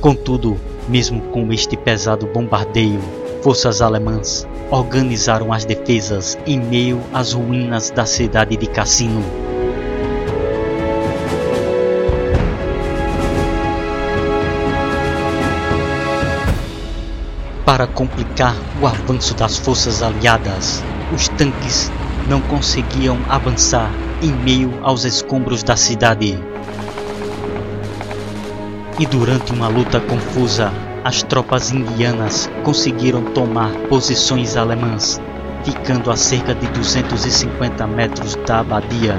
Contudo, 0.00 0.58
mesmo 0.88 1.20
com 1.32 1.52
este 1.52 1.76
pesado 1.76 2.26
bombardeio, 2.26 3.00
forças 3.42 3.80
alemãs 3.80 4.46
organizaram 4.70 5.52
as 5.52 5.64
defesas 5.64 6.38
em 6.46 6.58
meio 6.58 7.00
às 7.12 7.32
ruínas 7.32 7.90
da 7.90 8.04
cidade 8.04 8.56
de 8.56 8.66
Cassino 8.66 9.47
Para 17.78 17.86
complicar 17.86 18.56
o 18.82 18.88
avanço 18.88 19.34
das 19.34 19.56
forças 19.56 20.02
aliadas, 20.02 20.82
os 21.14 21.28
tanques 21.28 21.92
não 22.28 22.40
conseguiam 22.40 23.16
avançar 23.28 23.88
em 24.20 24.32
meio 24.32 24.80
aos 24.82 25.04
escombros 25.04 25.62
da 25.62 25.76
cidade. 25.76 26.36
E 28.98 29.06
durante 29.06 29.52
uma 29.52 29.68
luta 29.68 30.00
confusa, 30.00 30.72
as 31.04 31.22
tropas 31.22 31.70
indianas 31.70 32.50
conseguiram 32.64 33.22
tomar 33.26 33.70
posições 33.88 34.56
alemãs, 34.56 35.20
ficando 35.62 36.10
a 36.10 36.16
cerca 36.16 36.56
de 36.56 36.66
250 36.66 37.86
metros 37.86 38.34
da 38.44 38.58
abadia. 38.58 39.16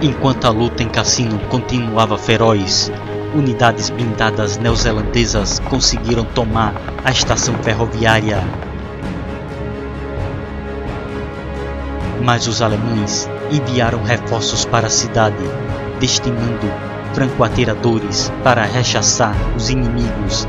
Enquanto 0.00 0.44
a 0.44 0.50
luta 0.50 0.84
em 0.84 0.88
Cassino 0.88 1.36
continuava 1.48 2.16
feroz, 2.16 2.92
unidades 3.34 3.90
blindadas 3.90 4.56
neozelandesas 4.58 5.58
conseguiram 5.60 6.24
tomar 6.24 6.74
a 7.04 7.10
estação 7.10 7.54
ferroviária. 7.62 8.42
Mas 12.22 12.46
os 12.46 12.60
alemães 12.60 13.28
enviaram 13.50 14.02
reforços 14.02 14.64
para 14.64 14.86
a 14.86 14.90
cidade, 14.90 15.42
destinando 15.98 16.70
franco-atiradores 17.14 18.32
para 18.44 18.64
rechaçar 18.64 19.34
os 19.56 19.70
inimigos. 19.70 20.46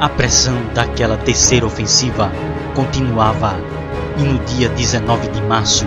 A 0.00 0.08
pressão 0.08 0.56
daquela 0.74 1.16
terceira 1.16 1.66
ofensiva 1.66 2.30
continuava 2.74 3.54
e 4.18 4.22
no 4.22 4.38
dia 4.44 4.68
19 4.68 5.28
de 5.28 5.42
março 5.42 5.86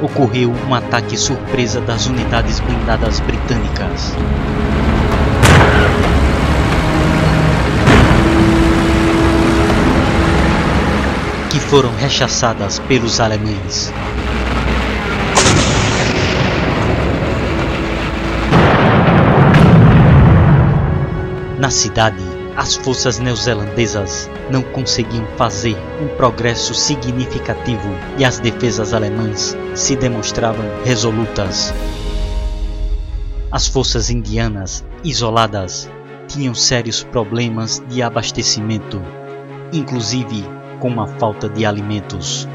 ocorreu 0.00 0.54
um 0.68 0.74
ataque 0.74 1.16
surpresa 1.16 1.80
das 1.80 2.06
unidades 2.06 2.60
blindadas 2.60 3.20
britânicas. 3.20 4.14
Que 11.50 11.58
foram 11.58 11.94
rechaçadas 11.96 12.78
pelos 12.80 13.20
alemães. 13.20 13.92
Na 21.58 21.70
cidade, 21.70 22.27
as 22.58 22.74
forças 22.74 23.20
neozelandesas 23.20 24.28
não 24.50 24.64
conseguiam 24.64 25.24
fazer 25.36 25.76
um 26.02 26.08
progresso 26.16 26.74
significativo 26.74 27.88
e 28.18 28.24
as 28.24 28.40
defesas 28.40 28.92
alemãs 28.92 29.56
se 29.76 29.94
demonstravam 29.94 30.64
resolutas. 30.84 31.72
As 33.52 33.68
forças 33.68 34.10
indianas, 34.10 34.84
isoladas, 35.04 35.88
tinham 36.26 36.52
sérios 36.52 37.04
problemas 37.04 37.80
de 37.88 38.02
abastecimento, 38.02 39.00
inclusive 39.72 40.44
com 40.80 41.00
a 41.00 41.06
falta 41.06 41.48
de 41.48 41.64
alimentos. 41.64 42.48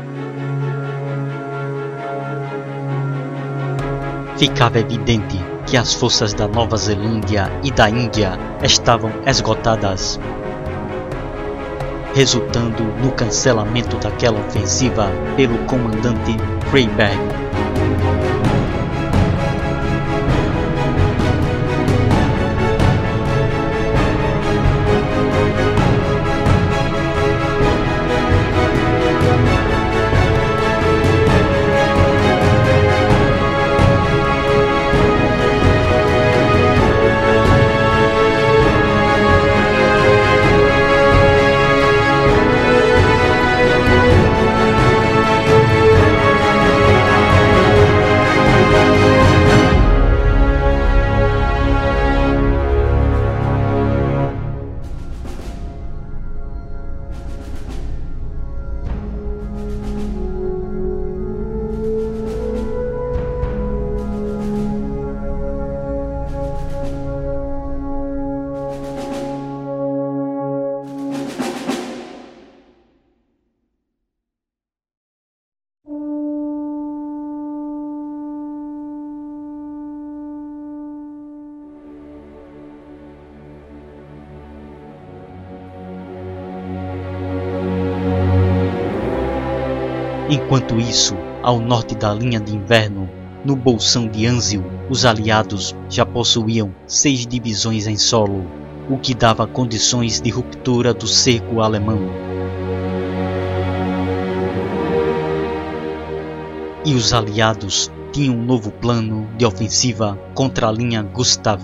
Ficava 4.37 4.79
evidente 4.79 5.52
que 5.73 5.77
as 5.77 5.91
forças 5.91 6.36
da 6.36 6.47
Nova 6.47 6.77
Zelândia 6.77 7.51
e 7.63 7.71
da 7.71 7.89
Índia 7.89 8.38
estavam 8.62 9.12
esgotadas, 9.25 10.19
resultando 12.13 12.83
no 13.01 13.12
cancelamento 13.12 13.97
daquela 13.97 14.39
ofensiva 14.39 15.09
pelo 15.36 15.57
comandante 15.65 16.38
Freyberg. 16.69 17.17
Enquanto 90.33 90.79
isso, 90.79 91.15
ao 91.43 91.59
norte 91.59 91.93
da 91.93 92.11
linha 92.11 92.39
de 92.39 92.55
inverno, 92.55 93.07
no 93.45 93.55
bolsão 93.55 94.07
de 94.07 94.25
Anzio, 94.25 94.65
os 94.89 95.05
aliados 95.05 95.75
já 95.87 96.07
possuíam 96.07 96.73
seis 96.87 97.27
divisões 97.27 97.85
em 97.85 97.97
solo, 97.97 98.43
o 98.89 98.97
que 98.97 99.13
dava 99.13 99.45
condições 99.45 100.19
de 100.19 100.31
ruptura 100.31 100.91
do 100.91 101.05
cerco 101.05 101.61
alemão. 101.61 101.99
E 106.83 106.95
os 106.95 107.13
aliados 107.13 107.91
tinham 108.11 108.33
um 108.33 108.43
novo 108.43 108.71
plano 108.71 109.29
de 109.37 109.45
ofensiva 109.45 110.19
contra 110.33 110.67
a 110.67 110.71
linha 110.71 111.03
Gustav, 111.03 111.61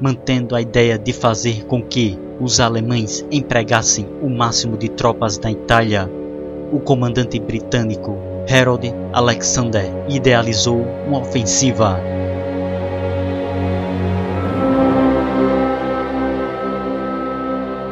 mantendo 0.00 0.56
a 0.56 0.62
ideia 0.62 0.98
de 0.98 1.12
fazer 1.12 1.66
com 1.66 1.82
que 1.82 2.18
os 2.40 2.60
alemães 2.60 3.26
empregassem 3.30 4.08
o 4.22 4.30
máximo 4.30 4.78
de 4.78 4.88
tropas 4.88 5.36
da 5.36 5.50
Itália. 5.50 6.10
O 6.72 6.80
comandante 6.80 7.38
britânico 7.38 8.16
Harold 8.50 8.92
Alexander 9.12 9.84
idealizou 10.08 10.84
uma 11.06 11.20
ofensiva 11.20 12.00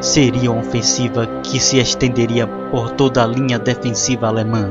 seria 0.05 0.53
uma 0.53 0.61
ofensiva 0.61 1.27
que 1.43 1.59
se 1.59 1.79
estenderia 1.79 2.47
por 2.47 2.91
toda 2.91 3.25
a 3.25 3.27
linha 3.27 3.59
defensiva 3.59 4.29
alemã. 4.29 4.71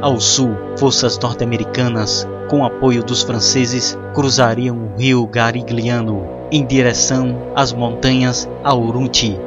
Ao 0.00 0.20
sul, 0.20 0.56
forças 0.76 1.16
norte-americanas, 1.18 2.26
com 2.48 2.64
apoio 2.64 3.04
dos 3.04 3.22
franceses, 3.22 3.96
cruzariam 4.12 4.76
o 4.76 4.98
rio 4.98 5.24
Garigliano 5.26 6.26
em 6.50 6.66
direção 6.66 7.52
às 7.54 7.72
montanhas 7.72 8.48
Aurunti, 8.64 9.38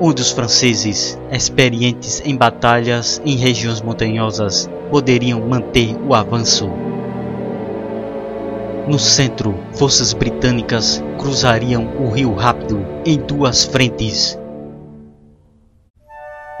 onde 0.00 0.22
os 0.22 0.30
franceses, 0.30 1.18
experientes 1.30 2.22
em 2.24 2.36
batalhas 2.36 3.20
em 3.24 3.36
regiões 3.36 3.80
montanhosas, 3.80 4.68
poderiam 4.90 5.40
manter 5.40 5.96
o 6.06 6.14
avanço. 6.14 6.70
No 8.86 8.98
centro, 8.98 9.54
forças 9.74 10.12
britânicas 10.12 11.02
cruzariam 11.18 11.96
o 11.98 12.10
rio 12.10 12.34
rápido 12.34 12.86
em 13.04 13.18
duas 13.18 13.64
frentes, 13.64 14.38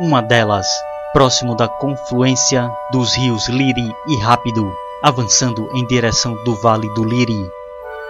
uma 0.00 0.20
delas 0.20 0.66
próximo 1.12 1.56
da 1.56 1.66
confluência 1.66 2.70
dos 2.92 3.16
rios 3.16 3.48
Liri 3.48 3.92
e 4.06 4.16
Rápido, 4.18 4.70
avançando 5.02 5.68
em 5.74 5.86
direção 5.86 6.34
do 6.44 6.54
Vale 6.56 6.88
do 6.94 7.02
Liri, 7.02 7.50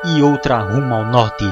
e 0.05 0.23
outra 0.23 0.59
rumo 0.59 0.95
ao 0.95 1.05
norte, 1.05 1.45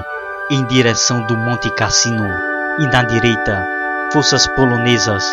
em 0.50 0.64
direção 0.66 1.24
do 1.26 1.36
Monte 1.36 1.70
Cassino, 1.70 2.56
e 2.78 2.86
na 2.86 3.02
direita, 3.02 3.66
forças 4.12 4.46
polonesas 4.46 5.24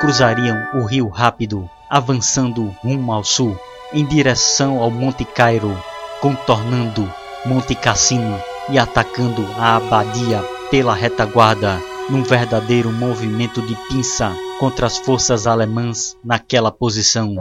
cruzariam 0.00 0.68
o 0.74 0.84
rio 0.84 1.08
Rápido, 1.08 1.68
avançando 1.90 2.74
rumo 2.82 3.12
ao 3.12 3.24
sul, 3.24 3.58
em 3.92 4.04
direção 4.04 4.78
ao 4.78 4.90
Monte 4.90 5.24
Cairo, 5.24 5.76
contornando 6.20 7.10
Monte 7.44 7.74
Cassino 7.74 8.40
e 8.68 8.78
atacando 8.78 9.46
a 9.58 9.76
abadia 9.76 10.42
pela 10.70 10.94
retaguarda 10.94 11.80
num 12.08 12.22
verdadeiro 12.22 12.90
movimento 12.92 13.60
de 13.62 13.76
pinça 13.88 14.32
contra 14.58 14.86
as 14.86 14.98
forças 14.98 15.46
alemãs 15.46 16.16
naquela 16.24 16.70
posição. 16.70 17.34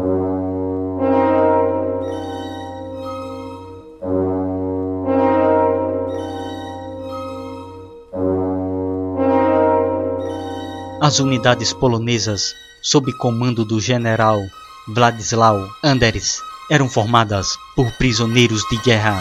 As 11.02 11.20
unidades 11.20 11.74
polonesas, 11.74 12.54
sob 12.84 13.12
comando 13.14 13.66
do 13.66 13.80
general 13.80 14.40
Władysław 14.88 15.58
Anders, 15.84 16.40
eram 16.70 16.88
formadas 16.88 17.58
por 17.76 17.92
prisioneiros 17.98 18.62
de 18.70 18.78
guerra 18.78 19.20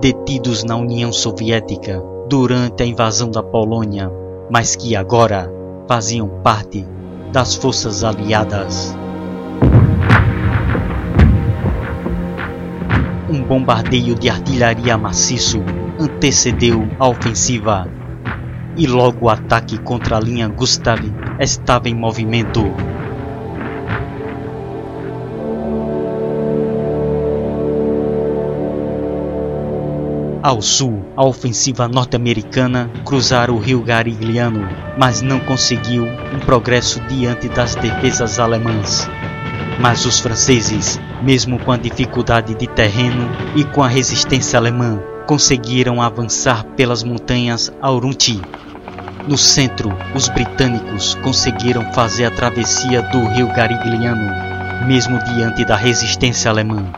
detidos 0.00 0.62
na 0.62 0.76
União 0.76 1.12
Soviética 1.12 2.00
durante 2.28 2.84
a 2.84 2.86
invasão 2.86 3.32
da 3.32 3.42
Polônia, 3.42 4.08
mas 4.48 4.76
que 4.76 4.94
agora 4.94 5.50
faziam 5.88 6.28
parte 6.28 6.86
das 7.32 7.56
forças 7.56 8.04
aliadas. 8.04 9.01
Um 13.42 13.44
bombardeio 13.44 14.14
de 14.14 14.30
artilharia 14.30 14.96
maciço 14.96 15.64
antecedeu 15.98 16.88
a 16.96 17.08
ofensiva 17.08 17.88
e 18.76 18.86
logo 18.86 19.26
o 19.26 19.28
ataque 19.28 19.78
contra 19.78 20.16
a 20.16 20.20
linha 20.20 20.46
Gustav 20.46 21.00
estava 21.40 21.88
em 21.88 21.94
movimento. 21.94 22.62
Ao 30.40 30.62
sul, 30.62 31.04
a 31.16 31.24
ofensiva 31.24 31.88
norte-americana 31.88 32.92
cruzara 33.04 33.52
o 33.52 33.58
rio 33.58 33.82
Garigliano, 33.82 34.68
mas 34.96 35.20
não 35.20 35.40
conseguiu 35.40 36.04
um 36.04 36.38
progresso 36.46 37.00
diante 37.08 37.48
das 37.48 37.74
defesas 37.74 38.38
alemãs. 38.38 39.10
Mas 39.82 40.06
os 40.06 40.18
franceses, 40.20 40.98
mesmo 41.22 41.58
com 41.58 41.72
a 41.72 41.76
dificuldade 41.76 42.54
de 42.54 42.66
terreno 42.66 43.28
e 43.54 43.64
com 43.64 43.82
a 43.82 43.88
resistência 43.88 44.58
alemã, 44.58 44.98
conseguiram 45.26 46.00
avançar 46.00 46.64
pelas 46.76 47.02
montanhas 47.02 47.70
Aurunti. 47.82 48.40
No 49.28 49.36
centro, 49.36 49.92
os 50.14 50.28
britânicos 50.28 51.16
conseguiram 51.16 51.92
fazer 51.92 52.24
a 52.24 52.30
travessia 52.30 53.02
do 53.02 53.24
rio 53.34 53.48
Garigliano, 53.48 54.86
mesmo 54.86 55.18
diante 55.24 55.64
da 55.64 55.76
resistência 55.76 56.50
alemã 56.50 56.90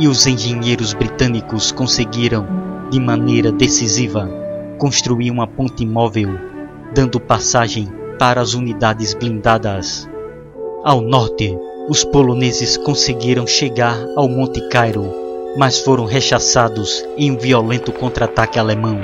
e 0.00 0.08
os 0.08 0.26
engenheiros 0.26 0.94
britânicos 0.94 1.70
conseguiram, 1.70 2.46
de 2.90 2.98
maneira 2.98 3.52
decisiva, 3.52 4.26
construir 4.78 5.30
uma 5.30 5.46
ponte 5.46 5.84
móvel, 5.84 6.30
dando 6.94 7.20
passagem 7.20 7.86
para 8.18 8.40
as 8.40 8.54
unidades 8.54 9.12
blindadas. 9.12 10.09
Ao 10.82 11.02
norte, 11.02 11.58
os 11.90 12.04
poloneses 12.04 12.78
conseguiram 12.78 13.46
chegar 13.46 13.98
ao 14.16 14.26
Monte 14.26 14.66
Cairo, 14.70 15.12
mas 15.58 15.78
foram 15.80 16.06
rechaçados 16.06 17.04
em 17.18 17.30
um 17.30 17.36
violento 17.36 17.92
contra-ataque 17.92 18.58
alemão. 18.58 18.98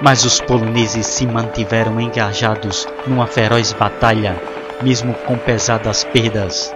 Mas 0.00 0.24
os 0.24 0.40
poloneses 0.40 1.06
se 1.06 1.26
mantiveram 1.26 2.00
engajados 2.00 2.88
numa 3.06 3.26
feroz 3.26 3.74
batalha, 3.74 4.40
mesmo 4.82 5.12
com 5.26 5.36
pesadas 5.36 6.04
perdas. 6.04 6.74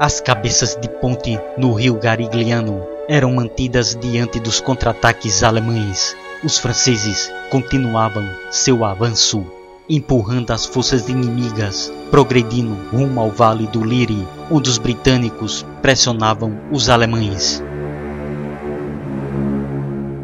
As 0.00 0.18
cabeças 0.18 0.74
de 0.74 0.88
ponte 0.88 1.38
no 1.58 1.74
rio 1.74 1.96
Garigliano 1.96 2.82
eram 3.06 3.34
mantidas 3.34 3.94
diante 3.94 4.40
dos 4.40 4.60
contra-ataques 4.60 5.42
alemães. 5.42 6.16
Os 6.42 6.56
franceses 6.58 7.30
continuavam 7.50 8.24
seu 8.50 8.82
avanço, 8.82 9.44
empurrando 9.88 10.50
as 10.50 10.66
forças 10.66 11.08
inimigas, 11.08 11.92
progredindo 12.10 12.76
rumo 12.92 13.20
ao 13.20 13.30
vale 13.30 13.66
do 13.68 13.82
Liri, 13.82 14.26
onde 14.50 14.68
os 14.68 14.78
britânicos 14.78 15.64
pressionavam 15.80 16.58
os 16.70 16.88
alemães. 16.88 17.62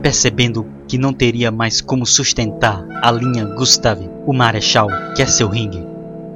Percebendo 0.03 0.67
que 0.87 0.99
não 0.99 1.15
teria 1.15 1.51
mais 1.51 1.81
como 1.81 2.05
sustentar 2.05 2.85
a 3.03 3.11
linha 3.11 3.45
Gustav, 3.45 3.99
o 4.27 4.33
marechal 4.35 4.89
Kesselring 5.17 5.87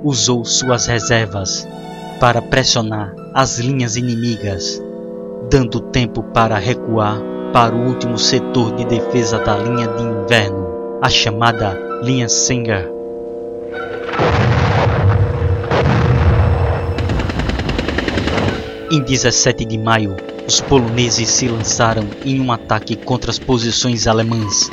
usou 0.03 0.45
suas 0.45 0.87
reservas 0.87 1.69
para 2.19 2.41
pressionar 2.41 3.15
as 3.35 3.59
linhas 3.59 3.97
inimigas, 3.97 4.83
dando 5.51 5.81
tempo 5.81 6.23
para 6.23 6.57
recuar 6.57 7.21
para 7.53 7.75
o 7.75 7.87
último 7.87 8.19
setor 8.19 8.75
de 8.75 8.85
defesa 8.85 9.39
da 9.39 9.57
linha 9.57 9.89
de 9.89 10.03
inverno, 10.03 10.67
a 11.03 11.09
chamada 11.09 11.79
linha 12.03 12.29
Singer. 12.29 12.98
Em 18.91 19.03
17 19.03 19.65
de 19.67 19.77
maio, 19.77 20.17
os 20.47 20.63
poloneses 20.63 21.29
se 21.29 21.47
lançaram 21.47 22.09
em 22.25 22.41
um 22.41 22.51
ataque 22.51 22.97
contra 22.97 23.31
as 23.31 23.39
posições 23.39 24.07
alemãs, 24.07 24.71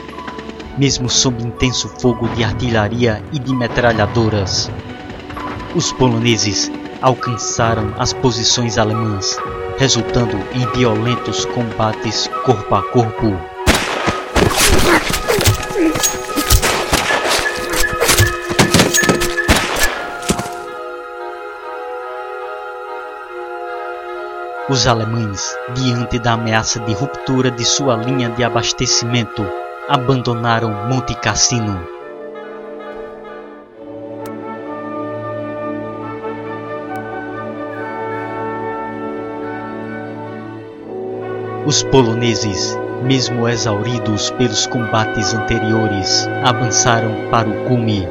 mesmo 0.77 1.09
sob 1.09 1.43
intenso 1.43 1.89
fogo 1.99 2.27
de 2.29 2.43
artilharia 2.43 3.21
e 3.33 3.39
de 3.39 3.53
metralhadoras. 3.53 4.71
Os 5.75 5.91
poloneses 5.91 6.71
alcançaram 7.01 7.93
as 7.99 8.13
posições 8.13 8.77
alemãs, 8.77 9.37
resultando 9.77 10.37
em 10.53 10.65
violentos 10.77 11.43
combates 11.45 12.29
corpo 12.45 12.73
a 12.73 12.81
corpo. 12.81 13.37
Os 24.67 24.87
alemães, 24.87 25.55
diante 25.75 26.17
da 26.17 26.33
ameaça 26.33 26.79
de 26.79 26.91
ruptura 26.91 27.51
de 27.51 27.63
sua 27.63 27.95
linha 27.95 28.29
de 28.29 28.43
abastecimento, 28.43 29.45
abandonaram 29.87 30.89
Monte 30.89 31.13
Cassino. 31.13 31.87
Os 41.63 41.83
poloneses, 41.83 42.75
mesmo 43.03 43.47
exauridos 43.47 44.31
pelos 44.31 44.65
combates 44.65 45.35
anteriores, 45.35 46.27
avançaram 46.43 47.29
para 47.29 47.47
o 47.47 47.65
cume 47.65 48.07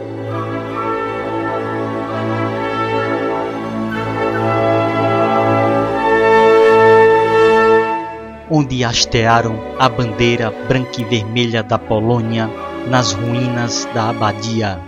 onde 8.54 8.84
hastearam 8.84 9.58
a 9.80 9.88
bandeira 9.88 10.48
branca 10.68 11.00
e 11.00 11.04
vermelha 11.04 11.60
da 11.60 11.76
Polônia 11.76 12.48
nas 12.86 13.12
ruínas 13.12 13.88
da 13.92 14.10
abadia. 14.10 14.78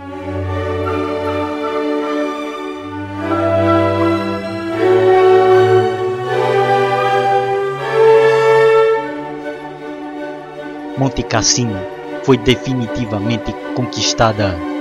Monte 10.97 11.21
Cassino 11.23 11.77
foi 12.23 12.37
definitivamente 12.37 13.53
conquistada. 13.75 14.76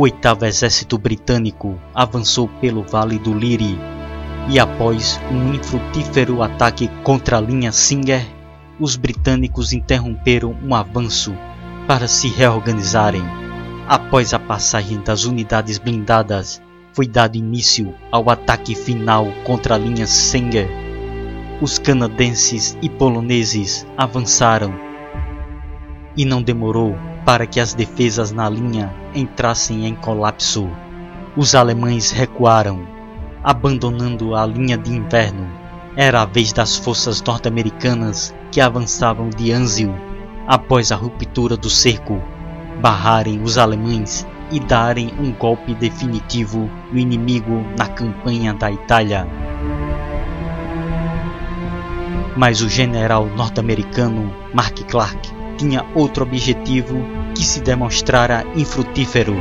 O 0.00 0.04
oitavo 0.04 0.46
exército 0.46 0.96
britânico 0.96 1.78
avançou 1.94 2.48
pelo 2.58 2.82
Vale 2.82 3.18
do 3.18 3.34
Liri 3.34 3.78
e 4.48 4.58
após 4.58 5.20
um 5.30 5.52
infrutífero 5.52 6.42
ataque 6.42 6.88
contra 7.04 7.36
a 7.36 7.40
linha 7.40 7.70
Singer, 7.70 8.26
os 8.78 8.96
britânicos 8.96 9.74
interromperam 9.74 10.56
um 10.64 10.74
avanço 10.74 11.36
para 11.86 12.08
se 12.08 12.28
reorganizarem. 12.28 13.22
Após 13.86 14.32
a 14.32 14.38
passagem 14.38 15.02
das 15.02 15.24
unidades 15.24 15.76
blindadas, 15.76 16.62
foi 16.94 17.06
dado 17.06 17.36
início 17.36 17.94
ao 18.10 18.30
ataque 18.30 18.74
final 18.74 19.26
contra 19.44 19.74
a 19.74 19.78
linha 19.78 20.06
Singer. 20.06 20.66
Os 21.60 21.78
canadenses 21.78 22.74
e 22.80 22.88
poloneses 22.88 23.86
avançaram 23.98 24.72
e 26.16 26.24
não 26.24 26.42
demorou 26.42 26.96
para 27.24 27.46
que 27.46 27.60
as 27.60 27.74
defesas 27.74 28.32
na 28.32 28.48
linha 28.48 28.94
entrassem 29.14 29.86
em 29.86 29.94
colapso. 29.94 30.68
Os 31.36 31.54
alemães 31.54 32.10
recuaram, 32.10 32.86
abandonando 33.42 34.34
a 34.34 34.46
linha 34.46 34.76
de 34.76 34.92
inverno. 34.92 35.48
Era 35.96 36.22
a 36.22 36.26
vez 36.26 36.52
das 36.52 36.76
forças 36.76 37.22
norte-americanas 37.22 38.34
que 38.50 38.60
avançavam 38.60 39.28
de 39.28 39.52
Anzio 39.52 39.94
após 40.46 40.90
a 40.90 40.96
ruptura 40.96 41.56
do 41.56 41.70
cerco, 41.70 42.20
barrarem 42.80 43.42
os 43.42 43.58
alemães 43.58 44.26
e 44.50 44.58
darem 44.58 45.12
um 45.18 45.32
golpe 45.32 45.74
definitivo 45.74 46.68
no 46.90 46.98
inimigo 46.98 47.64
na 47.78 47.86
campanha 47.86 48.52
da 48.52 48.70
Itália. 48.70 49.26
Mas 52.36 52.60
o 52.62 52.68
general 52.68 53.26
norte-americano 53.26 54.34
Mark 54.52 54.78
Clark 54.88 55.39
tinha 55.60 55.84
outro 55.94 56.24
objetivo 56.24 57.04
que 57.34 57.44
se 57.44 57.60
demonstrara 57.60 58.46
infrutífero. 58.56 59.36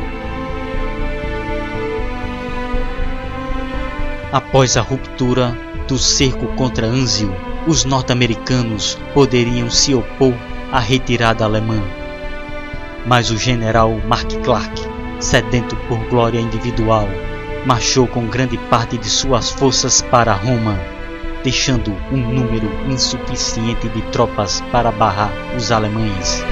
Após 4.33 4.75
a 4.75 4.81
ruptura 4.81 5.57
do 5.87 5.97
cerco 5.97 6.45
contra 6.57 6.85
Anzio, 6.85 7.33
os 7.65 7.85
norte-americanos 7.85 8.97
poderiam 9.13 9.69
se 9.69 9.95
opor 9.95 10.33
à 10.73 10.79
retirada 10.79 11.45
alemã. 11.45 11.81
Mas 13.05 13.31
o 13.31 13.37
general 13.37 13.97
Mark 14.05 14.29
Clark, 14.43 14.81
sedento 15.21 15.77
por 15.87 15.99
glória 16.09 16.39
individual, 16.39 17.07
marchou 17.65 18.05
com 18.05 18.27
grande 18.27 18.57
parte 18.69 18.97
de 18.97 19.09
suas 19.09 19.49
forças 19.51 20.01
para 20.01 20.33
Roma 20.33 20.98
deixando 21.43 21.95
um 22.11 22.17
número 22.17 22.69
insuficiente 22.89 23.87
de 23.89 24.01
tropas 24.11 24.61
para 24.71 24.91
barrar 24.91 25.31
os 25.55 25.71
alemães. 25.71 26.43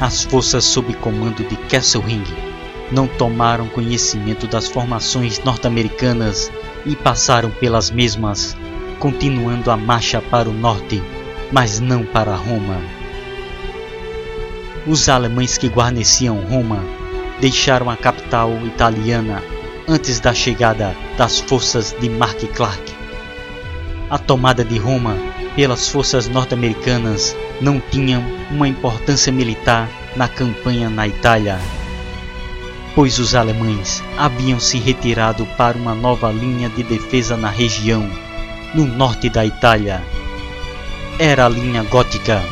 As 0.00 0.22
forças 0.22 0.64
sob 0.64 0.94
comando 0.94 1.42
de 1.42 1.56
Kesselring 1.56 2.24
não 2.90 3.06
tomaram 3.06 3.68
conhecimento 3.68 4.46
das 4.46 4.68
formações 4.68 5.42
norte-americanas 5.44 6.50
e 6.86 6.94
passaram 6.94 7.50
pelas 7.50 7.90
mesmas, 7.90 8.56
continuando 8.98 9.70
a 9.70 9.76
marcha 9.76 10.22
para 10.22 10.48
o 10.48 10.52
norte, 10.52 11.02
mas 11.52 11.80
não 11.80 12.04
para 12.04 12.34
Roma. 12.34 12.80
Os 14.86 15.08
alemães 15.08 15.58
que 15.58 15.66
guarneciam 15.66 16.36
Roma 16.48 16.97
deixaram 17.40 17.88
a 17.88 17.96
capital 17.96 18.52
italiana 18.66 19.42
antes 19.88 20.20
da 20.20 20.34
chegada 20.34 20.94
das 21.16 21.38
forças 21.38 21.94
de 21.98 22.08
Mark 22.08 22.38
Clark. 22.54 22.92
A 24.10 24.18
tomada 24.18 24.64
de 24.64 24.78
Roma 24.78 25.16
pelas 25.54 25.88
forças 25.88 26.28
norte-americanas 26.28 27.36
não 27.60 27.80
tinha 27.80 28.22
uma 28.50 28.68
importância 28.68 29.32
militar 29.32 29.88
na 30.14 30.28
campanha 30.28 30.88
na 30.88 31.06
Itália, 31.06 31.58
pois 32.94 33.18
os 33.18 33.34
alemães 33.34 34.02
haviam 34.16 34.60
se 34.60 34.78
retirado 34.78 35.46
para 35.56 35.76
uma 35.76 35.94
nova 35.94 36.30
linha 36.30 36.68
de 36.68 36.82
defesa 36.82 37.36
na 37.36 37.50
região, 37.50 38.08
no 38.74 38.84
norte 38.84 39.28
da 39.28 39.44
Itália. 39.44 40.02
Era 41.18 41.46
a 41.46 41.48
linha 41.48 41.82
gótica. 41.82 42.42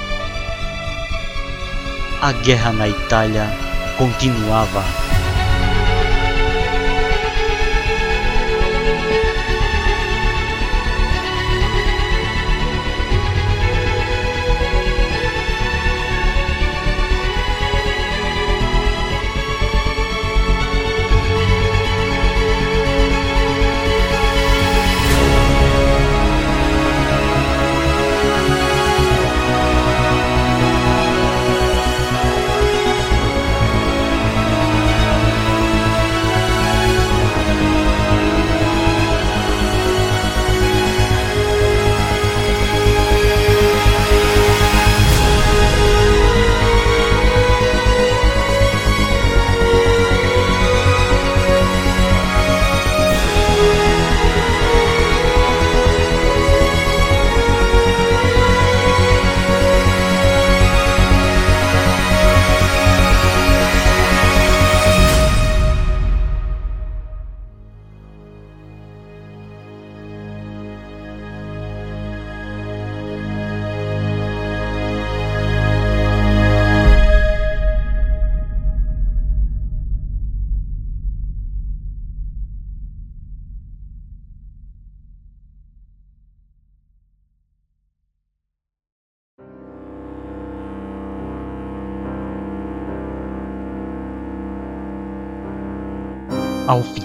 A 2.20 2.32
guerra 2.32 2.72
na 2.72 2.89
Itália 2.89 3.65
continuava. 3.97 5.05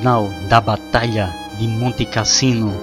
Final 0.01 0.31
da 0.49 0.59
Batalha 0.59 1.31
de 1.59 1.67
Monte 1.67 2.05
Cassino, 2.05 2.73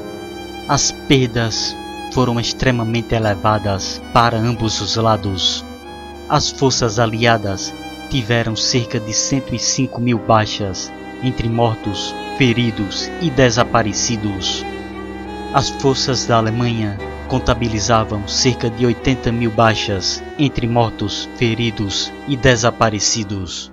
as 0.68 0.92
perdas 0.92 1.76
foram 2.12 2.38
extremamente 2.38 3.12
elevadas 3.12 4.00
para 4.14 4.38
ambos 4.38 4.80
os 4.80 4.94
lados. 4.94 5.64
As 6.28 6.48
forças 6.48 7.00
aliadas 7.00 7.74
tiveram 8.08 8.54
cerca 8.54 9.00
de 9.00 9.12
105 9.12 10.00
mil 10.00 10.16
baixas, 10.16 10.92
entre 11.20 11.48
mortos, 11.48 12.14
feridos 12.36 13.10
e 13.20 13.30
desaparecidos. 13.30 14.64
As 15.52 15.70
forças 15.70 16.24
da 16.24 16.36
Alemanha 16.36 16.96
contabilizavam 17.26 18.28
cerca 18.28 18.70
de 18.70 18.86
80 18.86 19.32
mil 19.32 19.50
baixas, 19.50 20.22
entre 20.38 20.68
mortos, 20.68 21.28
feridos 21.36 22.12
e 22.28 22.36
desaparecidos. 22.36 23.72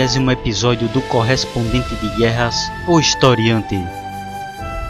Vigésimo 0.00 0.30
episódio 0.30 0.88
do 0.88 1.02
Correspondente 1.02 1.94
de 1.96 2.08
Guerras, 2.16 2.72
o 2.88 2.98
Historiante. 2.98 3.76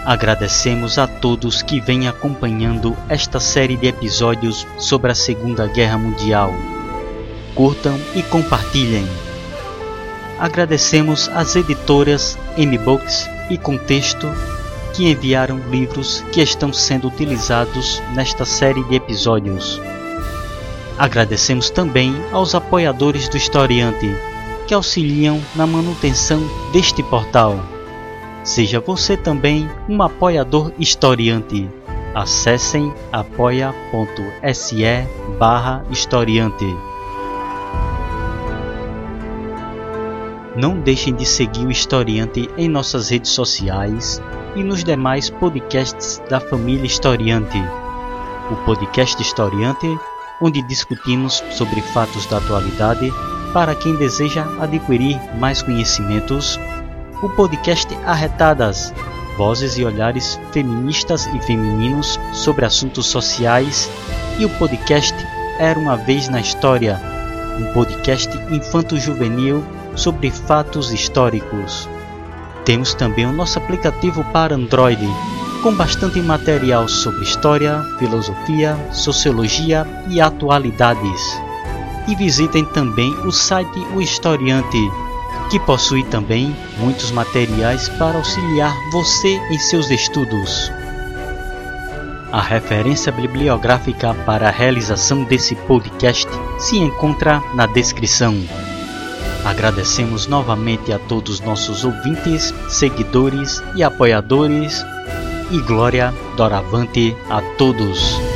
Agradecemos 0.04 0.98
a 0.98 1.08
todos 1.08 1.62
que 1.62 1.80
vêm 1.80 2.06
acompanhando 2.06 2.96
esta 3.08 3.40
série 3.40 3.76
de 3.76 3.88
episódios 3.88 4.64
sobre 4.78 5.10
a 5.10 5.14
Segunda 5.16 5.66
Guerra 5.66 5.98
Mundial. 5.98 6.54
Curtam 7.56 7.98
e 8.14 8.22
compartilhem. 8.22 9.04
Agradecemos 10.38 11.28
às 11.34 11.56
editoras 11.56 12.38
M-Books 12.56 13.28
e 13.50 13.58
Contexto 13.58 14.28
que 14.94 15.10
enviaram 15.10 15.58
livros 15.72 16.24
que 16.30 16.40
estão 16.40 16.72
sendo 16.72 17.08
utilizados 17.08 18.00
nesta 18.14 18.44
série 18.44 18.84
de 18.84 18.94
episódios. 18.94 19.80
Agradecemos 20.96 21.68
também 21.68 22.14
aos 22.30 22.54
apoiadores 22.54 23.28
do 23.28 23.36
Historiante, 23.36 24.29
que 24.70 24.74
auxiliam 24.74 25.42
na 25.56 25.66
manutenção 25.66 26.40
deste 26.72 27.02
portal. 27.02 27.58
Seja 28.44 28.78
você 28.78 29.16
também 29.16 29.68
um 29.88 30.00
apoiador 30.00 30.70
historiante. 30.78 31.68
Acessem 32.14 32.94
apoia.se 33.10 34.84
barra 35.40 35.84
historiante. 35.90 36.72
Não 40.54 40.78
deixem 40.78 41.16
de 41.16 41.26
seguir 41.26 41.66
o 41.66 41.72
Historiante 41.72 42.48
em 42.56 42.68
nossas 42.68 43.10
redes 43.10 43.32
sociais 43.32 44.22
e 44.54 44.62
nos 44.62 44.84
demais 44.84 45.28
podcasts 45.28 46.22
da 46.30 46.38
família 46.38 46.86
Historiante. 46.86 47.58
O 48.52 48.56
podcast 48.64 49.20
Historiante 49.20 49.98
onde 50.40 50.62
discutimos 50.62 51.42
sobre 51.50 51.82
fatos 51.82 52.24
da 52.26 52.38
atualidade 52.38 53.12
para 53.52 53.74
quem 53.74 53.96
deseja 53.96 54.46
adquirir 54.60 55.18
mais 55.38 55.62
conhecimentos, 55.62 56.58
o 57.22 57.28
podcast 57.30 57.88
Arretadas, 58.06 58.94
vozes 59.36 59.76
e 59.76 59.84
olhares 59.84 60.38
feministas 60.52 61.26
e 61.26 61.40
femininos 61.40 62.18
sobre 62.32 62.64
assuntos 62.64 63.06
sociais, 63.06 63.90
e 64.38 64.44
o 64.44 64.50
podcast 64.50 65.14
Era 65.58 65.78
uma 65.78 65.96
vez 65.96 66.28
na 66.28 66.40
História, 66.40 67.00
um 67.58 67.72
podcast 67.74 68.30
infanto-juvenil 68.50 69.64
sobre 69.94 70.30
fatos 70.30 70.92
históricos. 70.92 71.88
Temos 72.64 72.94
também 72.94 73.26
o 73.26 73.32
nosso 73.32 73.58
aplicativo 73.58 74.24
para 74.32 74.54
Android, 74.54 75.06
com 75.62 75.74
bastante 75.74 76.20
material 76.20 76.88
sobre 76.88 77.22
história, 77.22 77.84
filosofia, 77.98 78.76
sociologia 78.92 79.86
e 80.08 80.20
atualidades. 80.20 81.49
E 82.10 82.16
visitem 82.16 82.64
também 82.64 83.14
o 83.24 83.30
site 83.30 83.78
O 83.94 84.02
Historiante, 84.02 84.90
que 85.48 85.60
possui 85.60 86.02
também 86.02 86.56
muitos 86.76 87.12
materiais 87.12 87.88
para 87.88 88.18
auxiliar 88.18 88.74
você 88.90 89.40
em 89.48 89.58
seus 89.60 89.88
estudos. 89.92 90.72
A 92.32 92.42
referência 92.42 93.12
bibliográfica 93.12 94.12
para 94.26 94.48
a 94.48 94.50
realização 94.50 95.22
desse 95.22 95.54
podcast 95.54 96.28
se 96.58 96.78
encontra 96.78 97.40
na 97.54 97.66
descrição. 97.66 98.34
Agradecemos 99.44 100.26
novamente 100.26 100.92
a 100.92 100.98
todos 100.98 101.38
nossos 101.38 101.84
ouvintes, 101.84 102.52
seguidores 102.68 103.62
e 103.76 103.84
apoiadores 103.84 104.84
e 105.52 105.60
glória 105.60 106.12
doravante 106.36 107.16
a 107.28 107.40
todos. 107.56 108.29